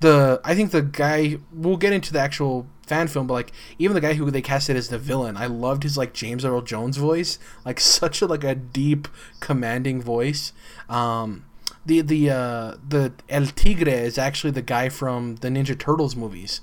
[0.00, 3.94] The I think the guy we'll get into the actual fan film, but like even
[3.94, 6.96] the guy who they casted as the villain, I loved his like James Earl Jones
[6.96, 9.08] voice, like such a like a deep,
[9.40, 10.52] commanding voice.
[10.88, 11.44] Um,
[11.86, 16.60] the the uh, the El Tigre is actually the guy from the Ninja Turtles movies.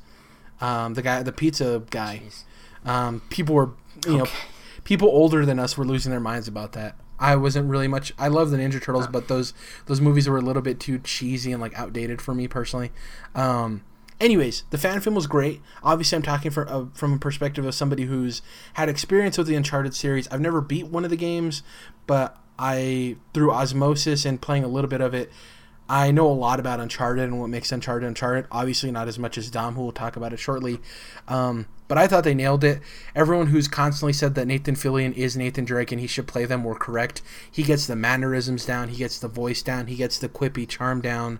[0.61, 2.21] Um, the guy, the pizza guy.
[2.85, 3.71] Um, people were,
[4.05, 4.27] you know,
[4.83, 6.95] people older than us were losing their minds about that.
[7.19, 8.13] I wasn't really much.
[8.17, 9.53] I love the Ninja Turtles, but those
[9.87, 12.91] those movies were a little bit too cheesy and like outdated for me personally.
[13.35, 13.83] Um,
[14.21, 15.61] anyways, the fan film was great.
[15.83, 18.41] Obviously, I'm talking from uh, from a perspective of somebody who's
[18.75, 20.29] had experience with the Uncharted series.
[20.29, 21.61] I've never beat one of the games,
[22.07, 25.31] but I through osmosis and playing a little bit of it,
[25.87, 28.45] I know a lot about Uncharted and what makes Uncharted Uncharted.
[28.51, 30.79] Obviously, not as much as Dom, who will talk about it shortly.
[31.27, 32.81] Um, but I thought they nailed it.
[33.15, 36.63] Everyone who's constantly said that Nathan Fillion is Nathan Drake and he should play them
[36.63, 37.23] were correct.
[37.49, 41.01] He gets the mannerisms down, he gets the voice down, he gets the quippy charm
[41.01, 41.39] down.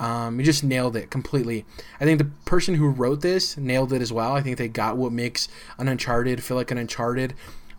[0.00, 1.64] Um, he just nailed it completely.
[2.00, 4.32] I think the person who wrote this nailed it as well.
[4.32, 5.46] I think they got what makes
[5.78, 7.34] an Uncharted feel like an Uncharted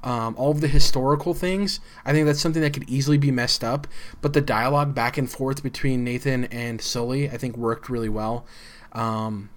[0.06, 1.80] um, all of the historical things.
[2.06, 3.88] I think that's something that could easily be messed up,
[4.22, 8.46] but the dialogue back and forth between Nathan and Sully, I think, worked really well.
[8.94, 9.50] Um,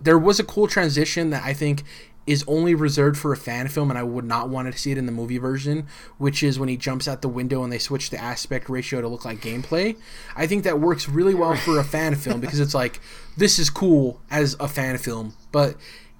[0.00, 1.84] there was a cool transition that I think
[2.26, 4.98] is only reserved for a fan film, and I would not want to see it
[4.98, 5.86] in the movie version,
[6.18, 9.06] which is when he jumps out the window and they switch the aspect ratio to
[9.06, 9.96] look like gameplay.
[10.34, 13.00] I think that works really well for a fan film because it's like,
[13.36, 15.76] this is cool as a fan film, but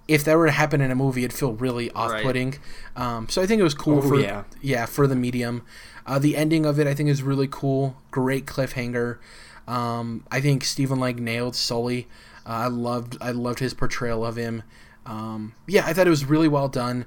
[0.09, 2.57] if that were to happen in a movie, it'd feel really off-putting.
[2.95, 4.45] Um, so I think it was cool Oh, for yeah.
[4.63, 5.63] yeah for the medium.
[6.07, 7.97] Uh, the ending of it, I think, is really cool.
[8.13, 9.19] Great cliffhanger.
[9.67, 12.07] Um, I think Stephen Lang nailed Sully.
[12.47, 14.63] Uh, I loved I loved his portrayal of him.
[15.05, 17.05] Um, yeah, I thought it was really well done.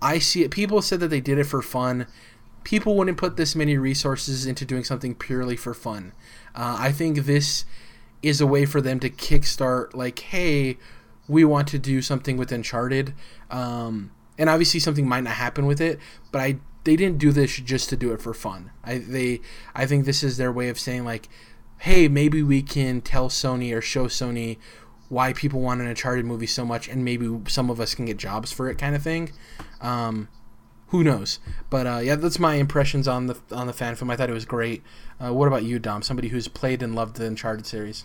[0.00, 0.50] I see it.
[0.50, 2.06] People said that they did it for fun.
[2.64, 6.12] People wouldn't put this many resources into doing something purely for fun.
[6.54, 7.64] Uh, I think this
[8.22, 10.76] is a way for them to kickstart, like, hey,
[11.30, 13.14] we want to do something with Uncharted.
[13.50, 15.98] Um, and obviously, something might not happen with it,
[16.32, 18.72] but I they didn't do this just to do it for fun.
[18.82, 19.40] I they
[19.74, 21.28] I think this is their way of saying like,
[21.78, 24.58] hey, maybe we can tell Sony or show Sony
[25.08, 28.16] why people want an Uncharted movie so much, and maybe some of us can get
[28.16, 29.32] jobs for it, kind of thing.
[29.80, 30.28] Um,
[30.88, 31.38] who knows?
[31.68, 34.10] But uh, yeah, that's my impressions on the on the fan film.
[34.10, 34.82] I thought it was great.
[35.22, 36.02] Uh, what about you, Dom?
[36.02, 38.04] Somebody who's played and loved the Uncharted series.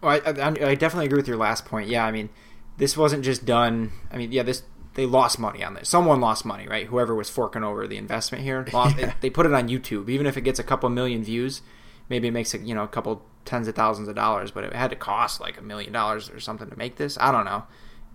[0.00, 1.88] Well, I, I, I definitely agree with your last point.
[1.88, 2.28] Yeah, I mean,
[2.76, 3.92] this wasn't just done.
[4.12, 4.62] I mean, yeah, this
[4.94, 5.88] they lost money on this.
[5.88, 6.86] Someone lost money, right?
[6.86, 9.06] Whoever was forking over the investment here, lost, Yeah.
[9.06, 10.08] they, they put it on YouTube.
[10.08, 11.62] Even if it gets a couple million views,
[12.08, 14.50] maybe it makes it you know a couple tens of thousands of dollars.
[14.50, 17.16] But it had to cost like a million dollars or something to make this.
[17.20, 17.64] I don't know.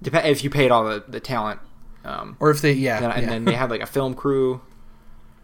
[0.02, 1.60] Dep- if you paid all the the talent.
[2.06, 4.60] Um, Or if they, yeah, then, and then they had like a film crew.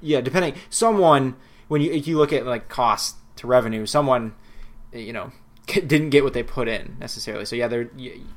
[0.02, 1.36] Yeah, depending someone
[1.70, 4.34] when you if you look at like cost to revenue, someone
[4.94, 5.32] you know
[5.74, 7.46] didn't get what they put in necessarily.
[7.46, 7.90] So yeah, there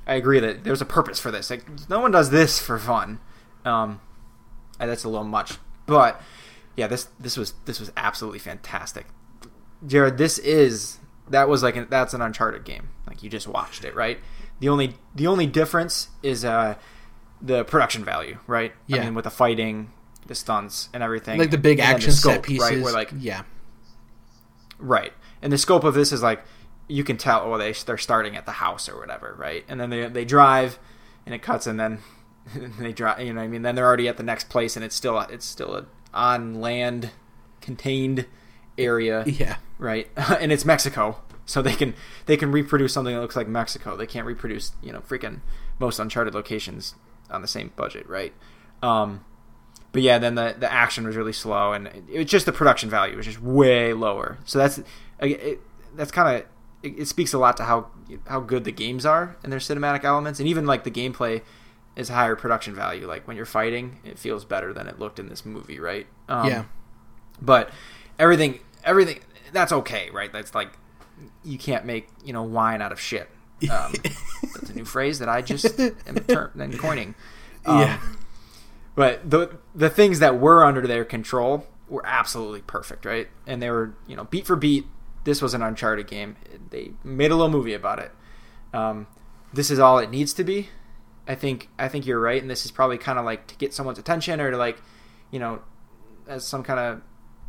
[0.06, 1.50] I agree that there's a purpose for this.
[1.50, 3.20] Like no one does this for fun.
[3.64, 4.00] Um,
[4.80, 6.20] and that's a little much, but
[6.76, 9.06] yeah, this this was this was absolutely fantastic.
[9.86, 12.88] Jared, this is that was like an, that's an Uncharted game.
[13.06, 14.18] Like you just watched it, right?
[14.60, 16.76] The only the only difference is uh
[17.40, 18.72] the production value, right?
[18.86, 18.98] Yeah.
[18.98, 19.90] I mean, with the fighting,
[20.26, 22.82] the stunts, and everything, like the big then the action set scope, pieces, right?
[22.82, 23.42] Where like yeah,
[24.82, 25.12] Right.
[25.40, 26.42] And the scope of this is like
[26.92, 29.64] you can tell well they they're starting at the house or whatever, right?
[29.68, 30.78] And then they they drive
[31.24, 32.00] and it cuts and then
[32.78, 33.62] they drive, you know what I mean?
[33.62, 37.10] Then they're already at the next place and it's still it's still a on land
[37.62, 38.26] contained
[38.76, 40.08] area, yeah, right?
[40.16, 41.16] and it's Mexico.
[41.46, 41.94] So they can
[42.26, 43.96] they can reproduce something that looks like Mexico.
[43.96, 45.40] They can't reproduce, you know, freaking
[45.78, 46.94] most uncharted locations
[47.30, 48.34] on the same budget, right?
[48.82, 49.24] Um
[49.92, 52.52] but yeah, then the the action was really slow, and it, it was just the
[52.52, 54.38] production value was just way lower.
[54.44, 54.80] So that's
[55.20, 55.60] it,
[55.94, 56.46] that's kind of
[56.82, 57.88] it, it speaks a lot to how
[58.26, 61.42] how good the games are and their cinematic elements, and even like the gameplay
[61.96, 63.06] is higher production value.
[63.06, 66.06] Like when you're fighting, it feels better than it looked in this movie, right?
[66.28, 66.64] Um, yeah,
[67.40, 67.70] But
[68.18, 69.20] everything everything
[69.52, 70.32] that's okay, right?
[70.32, 70.72] That's like
[71.44, 73.28] you can't make you know wine out of shit.
[73.70, 73.92] Um,
[74.54, 77.14] that's a new phrase that I just am ter- then coining.
[77.64, 78.00] Um, Yeah.
[78.96, 83.28] But the the things that were under their control were absolutely perfect, right?
[83.46, 84.86] And they were you know beat for beat.
[85.24, 86.36] This was an Uncharted game.
[86.70, 88.10] They made a little movie about it.
[88.72, 89.06] Um,
[89.52, 90.68] this is all it needs to be.
[91.26, 93.72] I think I think you're right, and this is probably kind of like to get
[93.72, 94.80] someone's attention or to like,
[95.30, 95.60] you know,
[96.26, 97.02] as some kind of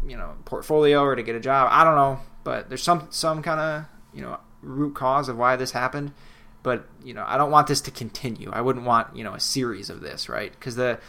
[0.08, 1.70] you know portfolio or to get a job.
[1.72, 5.56] I don't know, but there's some some kind of you know root cause of why
[5.56, 6.14] this happened.
[6.62, 8.50] But you know, I don't want this to continue.
[8.52, 10.52] I wouldn't want you know a series of this, right?
[10.52, 11.00] Because the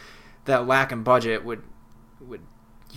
[0.45, 1.63] that lack in budget would would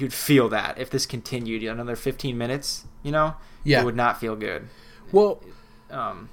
[0.00, 3.34] you'd feel that if this continued another 15 minutes, you know,
[3.64, 3.80] Yeah.
[3.82, 4.68] it would not feel good.
[5.12, 5.42] Well,
[5.90, 6.28] Um,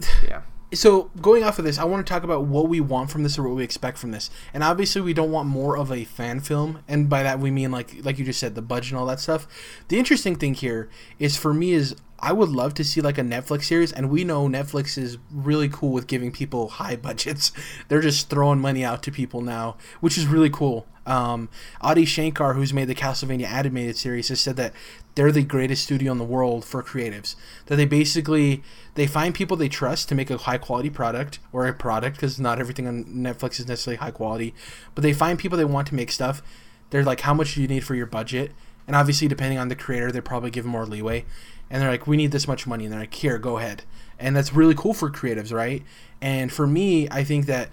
[0.26, 0.42] yeah.
[0.72, 3.38] so going off of this, I want to talk about what we want from this
[3.38, 4.30] or what we expect from this.
[4.54, 7.70] And obviously, we don't want more of a fan film, and by that we mean
[7.70, 9.46] like like you just said, the budget and all that stuff.
[9.88, 10.88] The interesting thing here
[11.18, 14.24] is for me is I would love to see like a Netflix series, and we
[14.24, 17.50] know Netflix is really cool with giving people high budgets.
[17.88, 20.86] They're just throwing money out to people now, which is really cool.
[21.10, 21.48] Um,
[21.80, 24.72] Adi Shankar, who's made the Castlevania animated series, has said that
[25.16, 27.34] they're the greatest studio in the world for creatives.
[27.66, 28.62] That they basically
[28.94, 32.38] they find people they trust to make a high quality product or a product because
[32.38, 34.54] not everything on Netflix is necessarily high quality,
[34.94, 36.42] but they find people they want to make stuff.
[36.90, 38.52] They're like, how much do you need for your budget?
[38.86, 41.24] And obviously, depending on the creator, they probably give more leeway.
[41.68, 43.82] And they're like, we need this much money, and they're like, here, go ahead.
[44.18, 45.82] And that's really cool for creatives, right?
[46.20, 47.68] And for me, I think that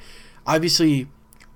[0.45, 1.07] obviously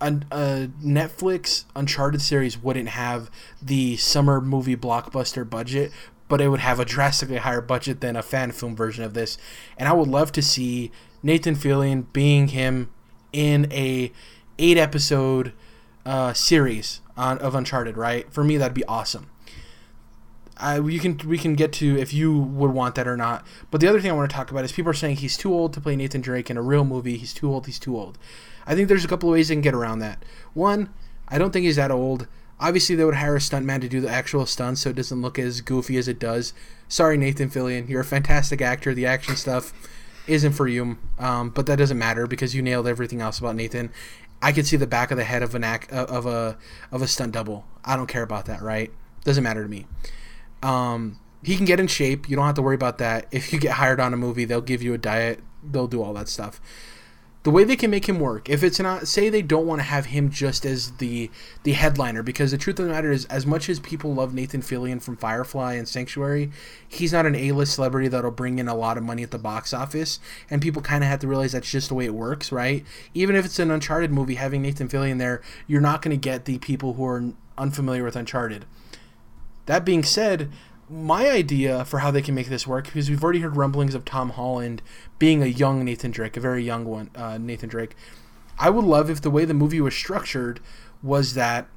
[0.02, 3.30] a, a, Netflix Uncharted series wouldn't have
[3.62, 5.92] the summer movie blockbuster budget,
[6.28, 9.38] but it would have a drastically higher budget than a fan film version of this.
[9.78, 10.92] And I would love to see
[11.24, 12.92] Nathan Fillion being him
[13.32, 14.12] in a
[14.58, 15.54] eight episode
[16.06, 17.98] uh, series on of Uncharted.
[17.98, 18.32] Right?
[18.34, 19.30] For me, that'd be awesome.
[20.58, 23.46] I, you can we can get to if you would want that or not.
[23.72, 25.54] But the other thing I want to talk about is people are saying he's too
[25.54, 27.18] old to play Nathan Drake in a real movie.
[27.18, 27.66] He's too old.
[27.66, 28.18] He's too old.
[28.66, 30.24] I think there's a couple of ways they can get around that.
[30.54, 30.94] One,
[31.28, 32.28] I don't think he's that old.
[32.60, 35.40] Obviously, they would hire a stuntman to do the actual stunts, so it doesn't look
[35.40, 36.54] as goofy as it does.
[36.88, 38.94] Sorry, Nathan Fillion, you're a fantastic actor.
[38.94, 39.74] The action stuff
[40.28, 43.90] isn't for you, um, but that doesn't matter because you nailed everything else about Nathan.
[44.44, 46.58] I could see the back of the head of an act, of a
[46.92, 47.66] of a stunt double.
[47.84, 48.92] I don't care about that, right?
[49.24, 49.88] Doesn't matter to me.
[50.62, 52.30] Um, he can get in shape.
[52.30, 53.28] You don't have to worry about that.
[53.32, 55.40] If you get hired on a movie, they'll give you a diet.
[55.64, 56.60] They'll do all that stuff
[57.44, 59.84] the way they can make him work if it's not say they don't want to
[59.84, 61.30] have him just as the
[61.64, 64.62] the headliner because the truth of the matter is as much as people love Nathan
[64.62, 66.52] Fillion from Firefly and Sanctuary
[66.88, 69.74] he's not an A-list celebrity that'll bring in a lot of money at the box
[69.74, 70.20] office
[70.50, 72.86] and people kind of have to realize that's just the way it works right?
[73.14, 76.46] Even if it's an Uncharted movie having Nathan Fillion there you're not going to get
[76.46, 78.66] the people who are unfamiliar with Uncharted.
[79.66, 80.52] That being said
[80.92, 84.04] my idea for how they can make this work because we've already heard rumblings of
[84.04, 84.82] Tom Holland
[85.20, 87.96] being a young Nathan Drake, a very young one, uh, Nathan Drake.
[88.60, 90.60] I would love if the way the movie was structured
[91.02, 91.68] was that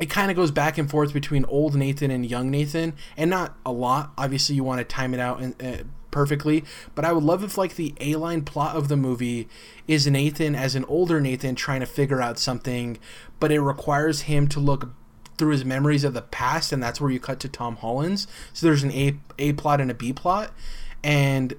[0.00, 3.56] it kind of goes back and forth between old Nathan and young Nathan, and not
[3.66, 4.12] a lot.
[4.16, 5.62] Obviously, you want to time it out and.
[5.62, 6.64] Uh, perfectly
[6.96, 9.46] but i would love if like the a line plot of the movie
[9.86, 12.98] is nathan as an older nathan trying to figure out something
[13.38, 14.92] but it requires him to look
[15.40, 18.28] through his memories of the past, and that's where you cut to Tom Holland's.
[18.52, 20.52] So there's an A A plot and a B plot,
[21.02, 21.54] and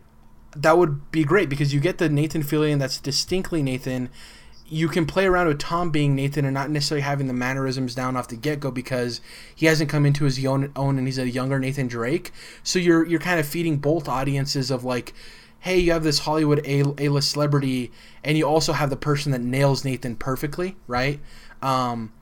[0.56, 4.10] that would be great because you get the Nathan Fillion that's distinctly Nathan.
[4.68, 8.16] You can play around with Tom being Nathan and not necessarily having the mannerisms down
[8.16, 9.20] off the get go because
[9.54, 12.32] he hasn't come into his own, own and he's a younger Nathan Drake.
[12.64, 15.14] So you're you're kind of feeding both audiences of like,
[15.60, 17.92] hey, you have this Hollywood A list celebrity,
[18.24, 21.20] and you also have the person that nails Nathan perfectly, right?
[21.62, 22.14] Um,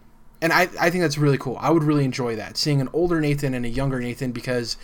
[0.41, 1.57] and I, I think that's really cool.
[1.59, 4.77] I would really enjoy that seeing an older Nathan and a younger Nathan because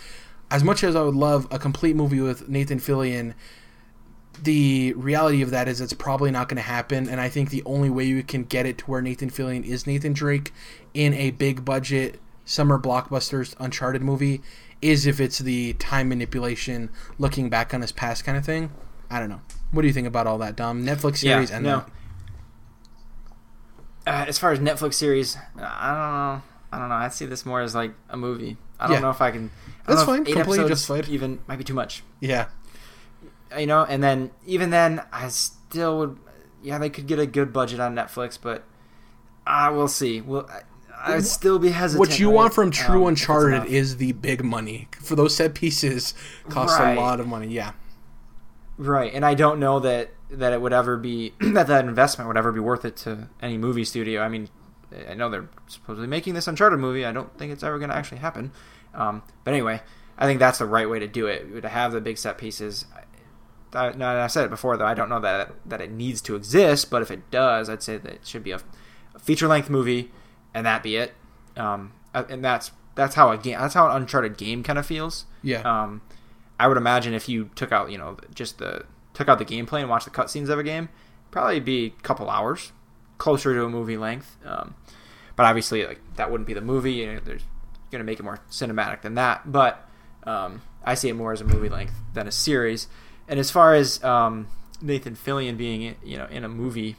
[0.52, 3.34] as much as I would love a complete movie with Nathan Fillion,
[4.42, 7.08] the reality of that is it's probably not going to happen.
[7.08, 9.88] And I think the only way you can get it to where Nathan Fillion is
[9.88, 10.52] Nathan Drake
[10.94, 14.42] in a big budget summer blockbusters Uncharted movie
[14.82, 18.72] is if it's the time manipulation, looking back on his past kind of thing.
[19.10, 19.42] I don't know.
[19.72, 20.86] What do you think about all that, Dom?
[20.86, 21.78] Netflix series yeah, and no.
[21.78, 21.90] that
[24.08, 26.42] uh, as far as Netflix series, I don't know.
[26.72, 26.96] I don't know.
[26.96, 28.58] I see this more as like a movie.
[28.80, 29.00] I don't Yeah.
[29.02, 29.50] know if I can.
[29.88, 30.28] I That's don't know if fine.
[30.28, 31.08] Eight Completely justified.
[31.10, 32.04] Even might be too much.
[32.20, 32.48] Yeah.
[33.58, 36.18] You know, and then even then, I still would.
[36.62, 38.64] Yeah, they could get a good budget on Netflix, but
[39.48, 40.20] uh, we'll see.
[40.20, 42.00] Well, I, I'd still be hesitant.
[42.00, 42.36] What you right?
[42.36, 44.88] want from True Um, Uncharted is the big money.
[45.00, 46.14] For those set pieces,
[46.50, 46.98] cost Right.
[46.98, 47.48] a lot of money.
[47.48, 47.74] Yeah.
[48.78, 52.38] Right, and I don't know that that it would ever be that that investment would
[52.38, 54.22] ever be worth it to any movie studio.
[54.22, 54.50] I mean,
[55.10, 57.06] I know they're supposedly making this Uncharted movie.
[57.06, 58.52] I don't think it's ever going to actually happen.
[58.94, 59.82] Um, but anyway,
[60.18, 61.62] I think that's the right way to do it.
[61.62, 62.86] To have the big set pieces.
[63.74, 64.86] I, no, I said it before though.
[64.86, 67.98] I don't know that that it needs to exist, but if it does, I'd say
[67.98, 68.62] that it should be a,
[69.14, 70.12] a feature length movie,
[70.54, 71.14] and that be it.
[71.58, 73.60] Um, and that's that's how a game.
[73.60, 75.26] That's how an Uncharted game kind of feels.
[75.42, 75.62] Yeah.
[75.62, 76.02] Um,
[76.58, 78.86] I would imagine if you took out, you know, just the
[79.16, 80.90] took out the gameplay and watched the cutscenes of a game,
[81.32, 82.72] probably be a couple hours,
[83.18, 84.38] closer to a movie length.
[84.46, 84.76] Um,
[85.36, 86.94] but obviously, like that wouldn't be the movie.
[86.94, 87.44] You know, there's
[87.92, 89.52] going to make it more cinematic than that.
[89.52, 89.88] But
[90.24, 92.88] um, I see it more as a movie length than a series.
[93.28, 94.48] And as far as um,
[94.82, 96.96] Nathan Fillion being, you know, in a movie,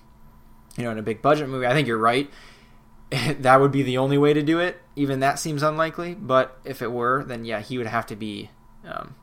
[0.77, 2.31] you know, in a big budget movie, I think you're right.
[3.11, 4.81] that would be the only way to do it.
[4.97, 6.15] Even that seems unlikely.
[6.15, 8.51] But if it were, then yeah, he would have to be.
[8.85, 9.15] Um,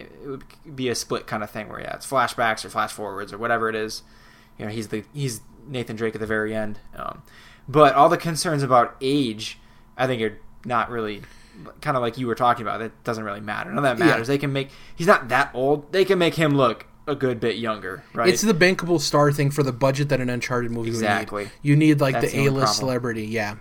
[0.00, 0.44] it would
[0.76, 3.68] be a split kind of thing where yeah, it's flashbacks or flash forwards or whatever
[3.68, 4.02] it is.
[4.58, 6.78] You know, he's the he's Nathan Drake at the very end.
[6.96, 7.22] Um,
[7.68, 9.58] but all the concerns about age,
[9.96, 11.22] I think are not really
[11.80, 12.78] kind of like you were talking about.
[12.78, 13.70] That doesn't really matter.
[13.70, 14.28] None of that matters.
[14.28, 14.34] Yeah.
[14.34, 15.92] They can make he's not that old.
[15.92, 18.28] They can make him look a good bit younger, right?
[18.28, 21.44] It's the bankable star thing for the budget that an Uncharted movie Exactly.
[21.44, 21.58] would need.
[21.62, 23.26] You need like That's the the A list celebrity.
[23.26, 23.56] Yeah.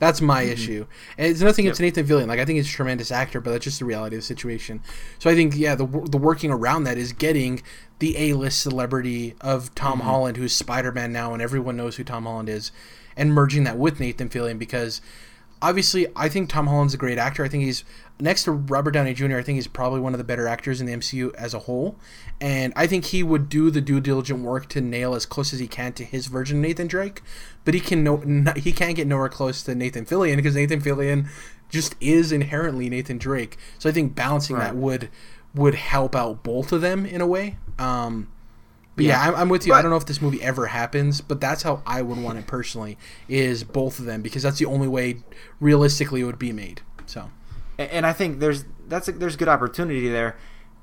[0.00, 0.86] That's my issue.
[1.16, 1.94] And it's nothing against Yep.
[1.96, 2.26] Nathan Fillion.
[2.26, 4.82] Like I think he's a tremendous actor, but that's just the reality of the situation.
[5.20, 7.62] So I think yeah, the the working around that is getting
[8.00, 10.08] the A list celebrity of Tom Mm-hmm.
[10.08, 12.72] Holland, who's Spider Man now, and everyone knows who Tom Holland is,
[13.16, 15.00] and merging that with Nathan Fillion because
[15.62, 17.44] obviously I think Tom Holland's a great actor.
[17.44, 17.84] I think he's
[18.20, 19.36] next to Robert Downey Jr.
[19.36, 21.96] I think he's probably one of the better actors in the MCU as a whole,
[22.40, 25.60] and I think he would do the due diligent work to nail as close as
[25.60, 27.22] he can to his version of Nathan Drake,
[27.64, 30.80] but he can no not, he can't get nowhere close to Nathan Fillion because Nathan
[30.80, 31.28] Fillion
[31.68, 33.56] just is inherently Nathan Drake.
[33.78, 35.08] So I think balancing that would
[35.54, 37.56] would help out both of them in a way.
[37.78, 38.28] Um,
[38.96, 39.28] but yeah, Yeah.
[39.30, 39.72] I'm, I'm with you.
[39.72, 42.46] I don't know if this movie ever happens, but that's how I would want it
[42.46, 42.98] personally.
[43.28, 45.22] Is both of them because that's the only way
[45.60, 46.82] realistically it would be made.
[47.06, 47.30] So
[47.90, 50.36] and I think there's that's a, there's good opportunity there.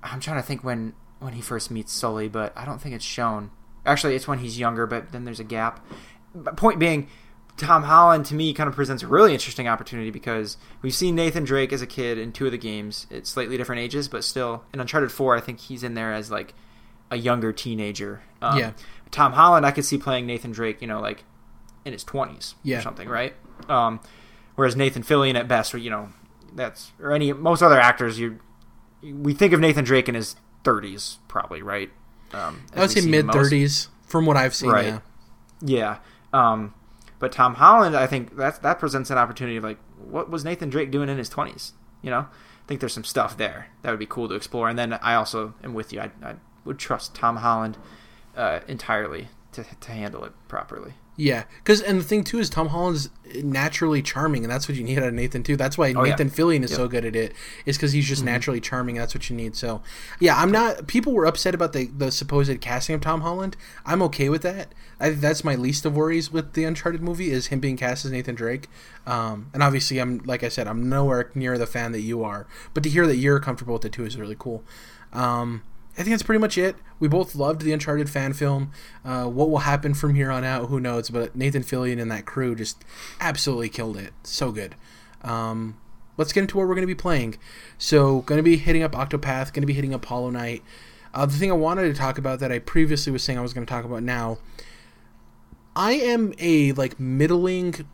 [0.03, 3.05] I'm trying to think when when he first meets Sully, but I don't think it's
[3.05, 3.51] shown.
[3.85, 5.85] Actually, it's when he's younger, but then there's a gap.
[6.35, 7.07] But point being,
[7.55, 11.43] Tom Holland to me kind of presents a really interesting opportunity because we've seen Nathan
[11.45, 13.07] Drake as a kid in two of the games.
[13.09, 16.29] It's slightly different ages, but still in Uncharted Four, I think he's in there as
[16.29, 16.53] like
[17.09, 18.21] a younger teenager.
[18.41, 18.71] Um, Yeah.
[19.09, 21.23] Tom Holland, I could see playing Nathan Drake, you know, like
[21.85, 22.79] in his twenties Yeah.
[22.79, 23.33] or something, right?
[23.69, 24.01] Um,
[24.55, 26.09] whereas Nathan Fillion at best, or you know,
[26.57, 28.39] that's or any most other actors, you
[29.01, 31.89] we think of Nathan Drake in his thirties, probably, right?
[32.33, 34.69] Um, I would say mid thirties from what I've seen.
[34.69, 34.85] Right.
[34.85, 34.99] Yeah.
[35.61, 35.97] Yeah.
[36.33, 36.73] Um,
[37.19, 40.69] but Tom Holland, I think that that presents an opportunity of like, what was Nathan
[40.69, 41.73] Drake doing in his twenties?
[42.01, 44.67] You know, I think there's some stuff there that would be cool to explore.
[44.67, 46.01] And then I also am with you.
[46.01, 46.35] I, I
[46.65, 47.77] would trust Tom Holland
[48.35, 50.93] uh, entirely to to handle it properly.
[51.19, 53.09] Yeah, because and the thing too is Tom Holland's
[53.43, 55.57] naturally charming, and that's what you need out of Nathan too.
[55.57, 56.11] That's why Oh, yeah.
[56.11, 56.77] Nathan Fillion is Yep.
[56.77, 57.33] so good at it,
[57.65, 58.97] is because he's just naturally charming.
[58.97, 59.55] And that's what you need.
[59.55, 59.81] So,
[60.19, 60.85] yeah, I'm not.
[60.85, 63.57] People were upset about the the supposed casting of Tom Holland.
[63.83, 64.73] I'm okay with that.
[64.99, 68.11] I that's my least of worries with the Uncharted movie is him being cast as
[68.11, 68.67] Nathan Drake.
[69.07, 72.45] Um, and obviously, I'm like I said, I'm nowhere near the fan that you are,
[72.75, 74.63] but to hear that you're comfortable with it too is really cool.
[75.13, 75.63] Um,
[75.97, 76.75] I think that's pretty much it.
[76.99, 78.71] We both loved the Uncharted fan film.
[79.03, 81.09] Uh, what will happen from here on out, who knows?
[81.09, 82.85] But Nathan Fillion and that crew just
[83.19, 84.13] absolutely killed it.
[84.23, 84.75] So good.
[85.23, 85.77] Um,
[86.15, 87.37] let's get into what we're going to be playing.
[87.79, 90.63] So, going to be hitting up Octopath, going to be hitting up Hollow Knight.
[91.13, 93.53] Uh, the thing I wanted to talk about that I previously was saying I was
[93.53, 94.37] going to talk about now.
[95.75, 97.87] I am a like middling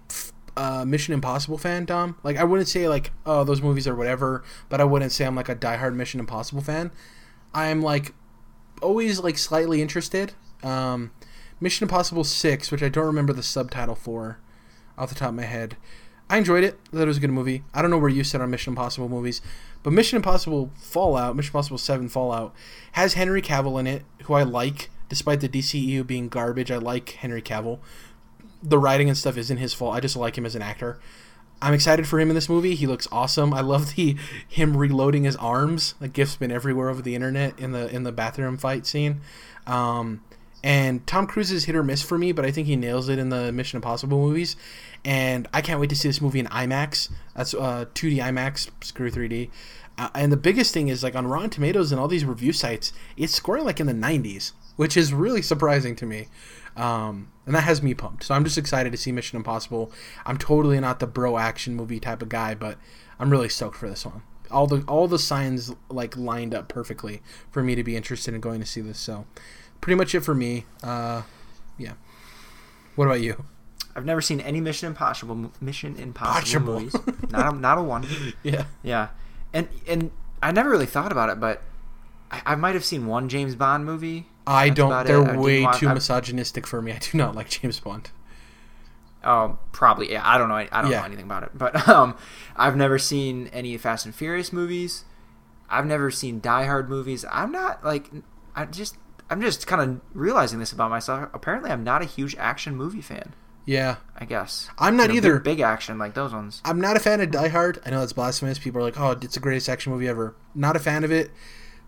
[0.55, 2.17] uh, Mission Impossible fan, Dom.
[2.23, 5.35] Like I wouldn't say like oh those movies are whatever, but I wouldn't say I'm
[5.35, 6.91] like a diehard Mission Impossible fan.
[7.53, 8.13] I'm like
[8.81, 10.33] always like slightly interested.
[10.63, 11.11] Um,
[11.59, 14.39] Mission Impossible Six, which I don't remember the subtitle for,
[14.97, 15.77] off the top of my head.
[16.29, 16.79] I enjoyed it.
[16.91, 17.63] It was a good movie.
[17.73, 19.41] I don't know where you sit on Mission Impossible movies,
[19.83, 22.55] but Mission Impossible Fallout, Mission Impossible Seven Fallout,
[22.93, 26.71] has Henry Cavill in it, who I like, despite the DCEU being garbage.
[26.71, 27.79] I like Henry Cavill.
[28.61, 29.95] The writing and stuff isn't his fault.
[29.95, 30.99] I just like him as an actor.
[31.63, 32.75] I'm excited for him in this movie.
[32.75, 33.53] He looks awesome.
[33.53, 35.95] I love the him reloading his arms.
[36.01, 39.21] The gif's been everywhere over the internet in the in the bathroom fight scene.
[39.65, 40.21] Um,
[40.61, 43.17] and Tom Cruise is hit or miss for me, but I think he nails it
[43.17, 44.57] in the Mission Impossible movies.
[45.05, 47.09] And I can't wait to see this movie in IMAX.
[47.33, 49.49] That's uh, 2D IMAX, screw 3D.
[49.97, 52.91] Uh, and the biggest thing is like on Rotten Tomatoes and all these review sites,
[53.15, 56.27] it's scoring like in the 90s, which is really surprising to me.
[56.75, 58.23] Um, and that has me pumped.
[58.23, 59.91] So I'm just excited to see Mission Impossible.
[60.25, 62.77] I'm totally not the bro action movie type of guy, but
[63.19, 64.23] I'm really stoked for this one.
[64.49, 67.21] All the all the signs like lined up perfectly
[67.51, 68.99] for me to be interested in going to see this.
[68.99, 69.25] So
[69.81, 70.65] pretty much it for me.
[70.83, 71.23] Uh,
[71.77, 71.93] yeah.
[72.95, 73.45] What about you?
[73.95, 77.13] I've never seen any Mission Impossible Mission Impossible Impossible.
[77.13, 77.31] movies.
[77.31, 78.07] Not a, not a one.
[78.43, 78.65] Yeah.
[78.83, 79.09] Yeah,
[79.53, 80.11] and and
[80.41, 81.61] I never really thought about it, but
[82.31, 84.27] I, I might have seen one James Bond movie.
[84.45, 85.07] I That's don't.
[85.07, 85.23] They're.
[85.23, 86.91] I way want- too I- misogynistic for me.
[86.91, 88.11] I do not like James Bond.
[89.23, 90.11] Oh, probably.
[90.11, 90.55] Yeah, I don't know.
[90.55, 90.99] I, I don't Yeah.
[90.99, 92.15] know anything about it, but um,
[92.57, 95.05] I've never seen any Fast and Furious movies.
[95.69, 97.23] I've never seen Die Hard movies.
[97.31, 98.09] I'm not like
[98.55, 98.97] I just
[99.29, 101.29] I'm just kind of realizing this about myself.
[101.33, 103.33] Apparently, I'm not a huge action movie fan.
[103.65, 105.33] Yeah, I guess I'm not You know, either.
[105.39, 106.61] Big, big action like those ones.
[106.65, 107.79] I'm not a fan of Die Hard.
[107.85, 108.59] I know that's blasphemous.
[108.59, 111.31] People are like, "Oh, it's the greatest action movie ever." Not a fan of it.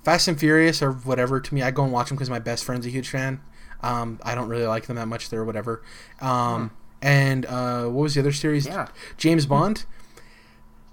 [0.06, 1.42] Fast and Furious or whatever.
[1.42, 3.42] To me, I go and watch them because my best friend's a huge fan.
[3.82, 5.30] Um, I don't really like them that much.
[5.30, 5.84] They're whatever.
[6.22, 8.66] Um, and uh, what was the other series?
[8.66, 8.88] Yeah.
[9.18, 9.86] James Bond.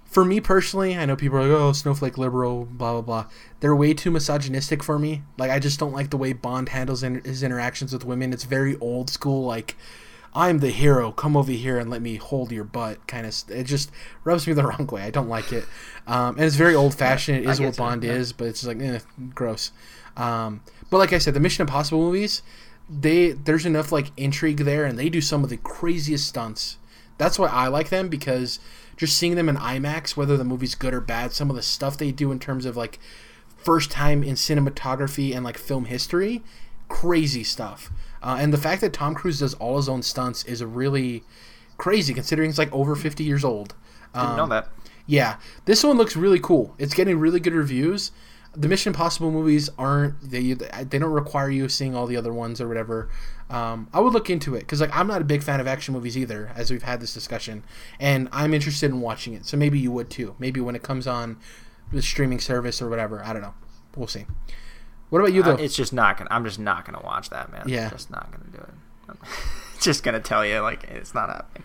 [0.05, 3.25] for me personally, I know people are like, "Oh, snowflake liberal," blah blah blah.
[3.61, 5.23] They're way too misogynistic for me.
[5.37, 8.33] Like, I just don't like the way Bond handles in, his interactions with women.
[8.33, 9.45] It's very old school.
[9.45, 9.75] Like,
[10.35, 11.11] I'm the hero.
[11.11, 13.05] Come over here and let me hold your butt.
[13.07, 13.35] Kind of.
[13.49, 13.91] It just
[14.23, 15.03] rubs me the wrong way.
[15.03, 15.65] I don't like it.
[16.07, 17.45] Um, and it's very old fashioned.
[17.45, 18.13] It I what Bond yeah.
[18.13, 18.99] is, but it's just like, eh,
[19.33, 19.71] gross.
[20.17, 22.41] Um, but like I said, the Mission Impossible movies,
[22.89, 26.77] they there's enough like intrigue there, and they do some of the craziest stunts.
[27.17, 28.59] That's why I like them because
[28.97, 31.97] just seeing them in IMAX, whether the movie's good or bad, some of the stuff
[31.97, 32.99] they do in terms of like
[33.57, 36.43] first time in cinematography and like film history,
[36.89, 37.91] crazy stuff.
[38.23, 41.23] Uh, and the fact that Tom Cruise does all his own stunts is really
[41.77, 43.75] crazy considering he's like over 50 years old.
[44.13, 44.69] Didn't Um, know that.
[45.05, 46.73] yeah, this one looks really cool.
[46.77, 48.11] It's getting really good reviews.
[48.55, 50.53] The Mission Impossible movies aren't they?
[50.53, 53.09] They don't require you seeing all the other ones or whatever.
[53.49, 55.93] Um, I would look into it because like I'm not a big fan of action
[55.95, 57.63] movies either, as we've had this discussion,
[57.99, 59.47] and I'm interested in watching it.
[59.47, 60.35] So maybe you would too.
[60.37, 61.37] Maybe when it comes on
[61.91, 63.23] the streaming service or whatever.
[63.25, 63.55] I don't know.
[63.95, 64.25] We'll see.
[65.13, 65.53] What about you though?
[65.53, 66.27] Uh, it's just not gonna.
[66.33, 67.65] I'm just not gonna watch that, man.
[67.67, 67.87] Yeah.
[67.91, 68.73] just not gonna do it.
[69.09, 69.17] I'm
[69.79, 71.63] just gonna tell you, like, it's not happening.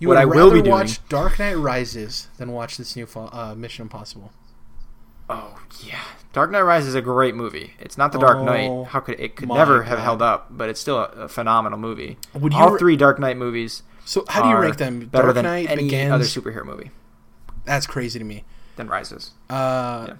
[0.00, 2.96] you what would I rather will be doing- watch Dark Knight Rises than watch this
[2.96, 4.32] new uh, Mission Impossible.
[5.28, 6.00] Oh yeah,
[6.32, 7.74] Dark Knight Rises is a great movie.
[7.80, 8.86] It's not the Dark Oh, Knight.
[8.88, 10.46] How could it could never have held up?
[10.50, 12.16] But it's still a, a phenomenal movie.
[12.32, 15.00] Would you All ra- three Dark Knight movies So how do you rank them?
[15.00, 16.12] better Dark than Knight any Begins.
[16.12, 16.92] other superhero movie
[17.66, 18.44] That's crazy to me.
[18.76, 19.32] than Rises.
[19.50, 20.14] Uh,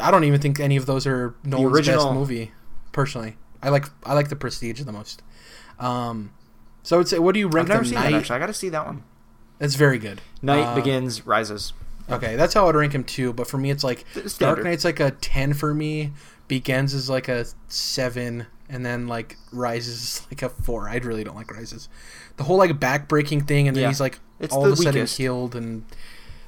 [0.00, 2.52] I don't even think any of those are Nolan's best original- movie.
[2.92, 5.22] Personally, I like I like the Prestige the most.
[5.78, 6.32] Um,
[6.82, 7.86] so I would say, what do you I've rank never them?
[7.90, 8.10] seen Knight.
[8.10, 8.16] that.
[8.18, 9.02] Actually, I got to see that one.
[9.58, 10.20] That's very good.
[10.42, 11.72] Knight Uh, Begins, Rises.
[12.10, 13.32] Okay, that's how I'd rank him too.
[13.34, 14.62] But for me, it's like Th- Dark.
[14.64, 16.12] Knight's like a ten for me.
[16.48, 20.88] Begins is like a seven, and then like Rises is like a four.
[20.88, 21.88] I really don't like Rises.
[22.38, 23.88] The whole like back-breaking thing, and then Yeah.
[23.88, 25.84] he's like It's all the of a sudden healed, and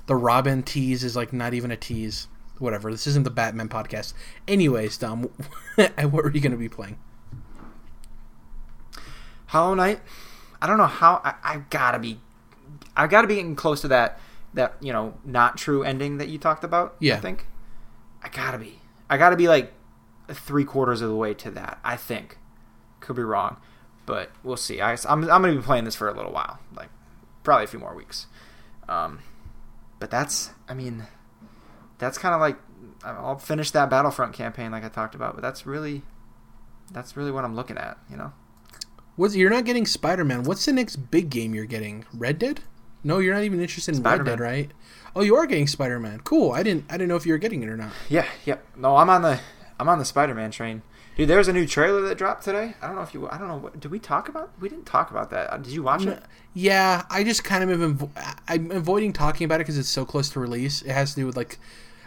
[0.06, 2.26] the Robin tease is like not even a tease.
[2.60, 2.92] Whatever.
[2.92, 4.12] This isn't the Batman podcast.
[4.46, 5.22] Anyways, Dom,
[5.74, 6.98] what are you going to be playing?
[9.46, 10.00] Hollow Knight.
[10.62, 11.20] I don't know how.
[11.24, 12.20] I, I gotta be.
[12.96, 14.20] I've gotta be getting close to that.
[14.54, 16.94] That you know, not true ending that you talked about.
[17.00, 17.16] Yeah.
[17.16, 17.46] I think.
[18.22, 18.78] I gotta be.
[19.08, 19.72] I gotta be like
[20.28, 21.80] three quarters of the way to that.
[21.82, 22.38] I think.
[23.00, 23.56] Could be wrong,
[24.06, 24.80] but we'll see.
[24.80, 26.90] I, I'm I'm gonna be playing this for a little while, like
[27.42, 28.26] probably a few more weeks.
[28.88, 29.20] Um,
[29.98, 30.50] but that's.
[30.68, 31.06] I mean,
[32.00, 32.56] that's kind of like
[33.04, 35.34] I'll finish that Battlefront campaign like I talked about.
[35.34, 36.02] But that's really.
[36.92, 37.98] That's really what I'm looking at.
[38.10, 38.32] You know.
[39.14, 40.42] What's you're not getting Spider Man?
[40.42, 42.04] What's the next big game you're getting?
[42.12, 42.60] Red Dead?
[43.02, 44.38] No, you're not even interested in Red Spider-Man.
[44.38, 44.70] Dead, right?
[45.16, 46.20] Oh, you are getting Spider Man.
[46.20, 46.52] Cool.
[46.52, 47.92] I didn't I didn't know if you were getting it or not.
[48.08, 48.64] Yeah, yep.
[48.76, 49.40] No, I'm on the
[49.78, 50.82] I'm on the Spider-Man train.
[51.16, 52.74] Dude, there's a new trailer that dropped today.
[52.80, 54.52] I don't know if you I don't know what did we talk about?
[54.60, 55.52] We didn't talk about that.
[55.52, 56.22] Uh, Did you watch it?
[56.54, 58.10] Yeah, I just kind of am.
[58.48, 60.82] I'm avoiding talking about it because it's so close to release.
[60.82, 61.58] It has to do with like,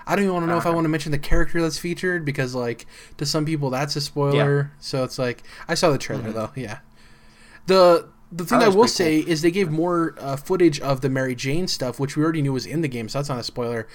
[0.06, 2.26] I don't even want to know if I want to mention the character that's featured
[2.26, 2.86] because like
[3.18, 4.72] to some people that's a spoiler.
[4.80, 6.34] So it's like I saw the trailer Mhm.
[6.34, 6.51] though.
[6.56, 6.80] Yeah.
[7.68, 11.10] The the thing Oh, I will say is they gave more uh, footage of the
[11.10, 13.43] Mary Jane stuff, which we already knew was in the game, so that's not a
[13.43, 13.88] spoiler.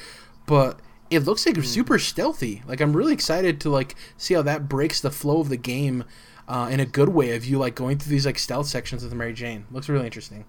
[0.47, 0.79] But
[1.11, 1.63] it looks like Hmm.
[1.63, 2.63] super stealthy.
[2.67, 6.05] Like I'm really excited to like see how that breaks the flow of the game
[6.47, 9.11] uh, in a good way of you like going through these like stealth sections with
[9.11, 9.67] the Mary Jane.
[9.71, 10.45] Looks really interesting.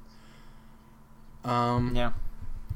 [1.44, 2.12] Um, Yeah.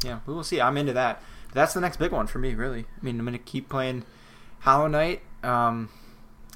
[0.03, 0.59] Yeah, we will see.
[0.59, 1.21] I'm into that.
[1.53, 2.81] That's the next big one for me, really.
[2.81, 4.03] I mean, I'm going to keep playing
[4.59, 5.21] Hollow Knight.
[5.43, 5.89] Um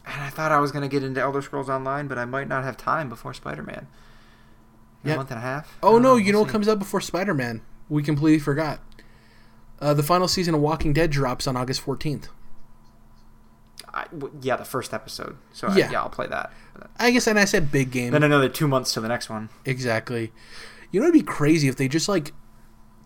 [0.06, 2.48] and I thought I was going to get into Elder Scrolls Online, but I might
[2.48, 3.88] not have time before Spider-Man.
[5.04, 5.14] Yeah.
[5.14, 5.78] A month and a half.
[5.84, 7.62] Oh no, We'll you know what comes out before Spider Man?
[7.90, 8.80] We completely forgot.
[9.80, 12.30] Uh, the final season of Walking Dead drops on August 14th.
[13.94, 15.38] I, w- yeah, the first episode.
[15.54, 15.88] So Yeah.
[15.88, 16.52] I, yeah, I'll play that.
[16.98, 18.12] I guess, and I said big game.
[18.12, 19.50] Then another 2 months to the next one.
[19.66, 20.32] Exactly.
[20.92, 22.34] You know, it'd be crazy if they just like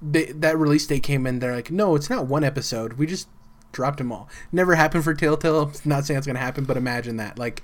[0.02, 1.40] they, that release date came in.
[1.40, 2.94] They're like, no, it's not one episode.
[2.94, 3.28] We just
[3.72, 4.30] dropped them all.
[4.52, 5.72] Never happened for Telltale.
[5.86, 7.38] Not saying it's gonna happen, but imagine that.
[7.38, 7.64] Like,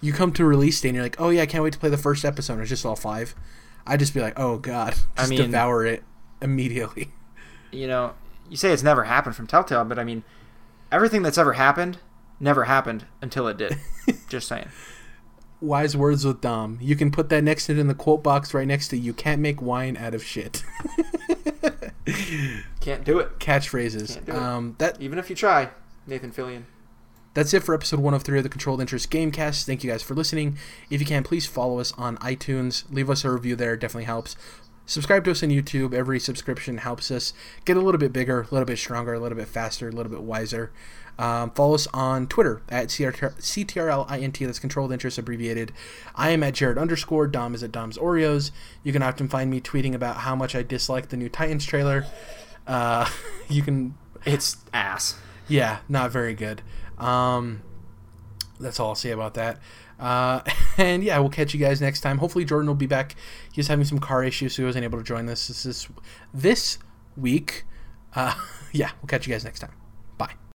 [0.00, 1.90] you come to release day and you're like, oh yeah, I can't wait to play
[1.90, 2.60] the first episode.
[2.60, 3.34] It's just all five.
[3.86, 6.02] I'd just be like, oh god, I just mean- devour it
[6.40, 7.12] immediately.
[7.70, 8.14] you know,
[8.48, 10.24] you say it's never happened from Telltale, but I mean,
[10.90, 11.98] everything that's ever happened
[12.40, 13.78] never happened until it did.
[14.28, 14.68] Just saying.
[15.64, 16.78] Wise words with Dom.
[16.80, 19.12] You can put that next to it in the quote box right next to you
[19.12, 20.64] can't make wine out of shit.
[22.80, 23.38] Can't do it.
[23.38, 24.14] Catchphrases.
[24.14, 24.38] Can't do it.
[24.38, 25.70] Um, that Even if you try,
[26.06, 26.64] Nathan Fillion.
[27.32, 29.64] That's it for episode 103 of the Controlled Interest Gamecast.
[29.64, 30.58] Thank you guys for listening.
[30.90, 32.84] If you can, please follow us on iTunes.
[32.92, 34.36] Leave us a review there, it definitely helps.
[34.86, 35.94] Subscribe to us on YouTube.
[35.94, 37.32] Every subscription helps us
[37.64, 40.12] get a little bit bigger, a little bit stronger, a little bit faster, a little
[40.12, 40.70] bit wiser.
[41.18, 45.72] Um, follow us on Twitter at CTR- CTRLINT, that's Controlled Interest abbreviated.
[46.14, 47.26] I am at Jared underscore.
[47.26, 48.50] Dom is at Dom's Oreos.
[48.82, 52.06] You can often find me tweeting about how much I dislike the new Titans trailer.
[52.66, 53.08] Uh,
[53.48, 53.94] you can.
[54.24, 55.16] It's ass.
[55.48, 56.62] Yeah, not very good.
[56.98, 57.62] Um,
[58.58, 59.58] that's all I'll say about that.
[59.98, 60.40] Uh,
[60.78, 62.18] and yeah, we'll catch you guys next time.
[62.18, 63.14] Hopefully, Jordan will be back.
[63.52, 65.88] He's having some car issues, so he wasn't able to join us this this,
[66.32, 66.78] this
[67.16, 67.64] week.
[68.14, 68.34] Uh,
[68.72, 69.83] yeah, we'll catch you guys next time.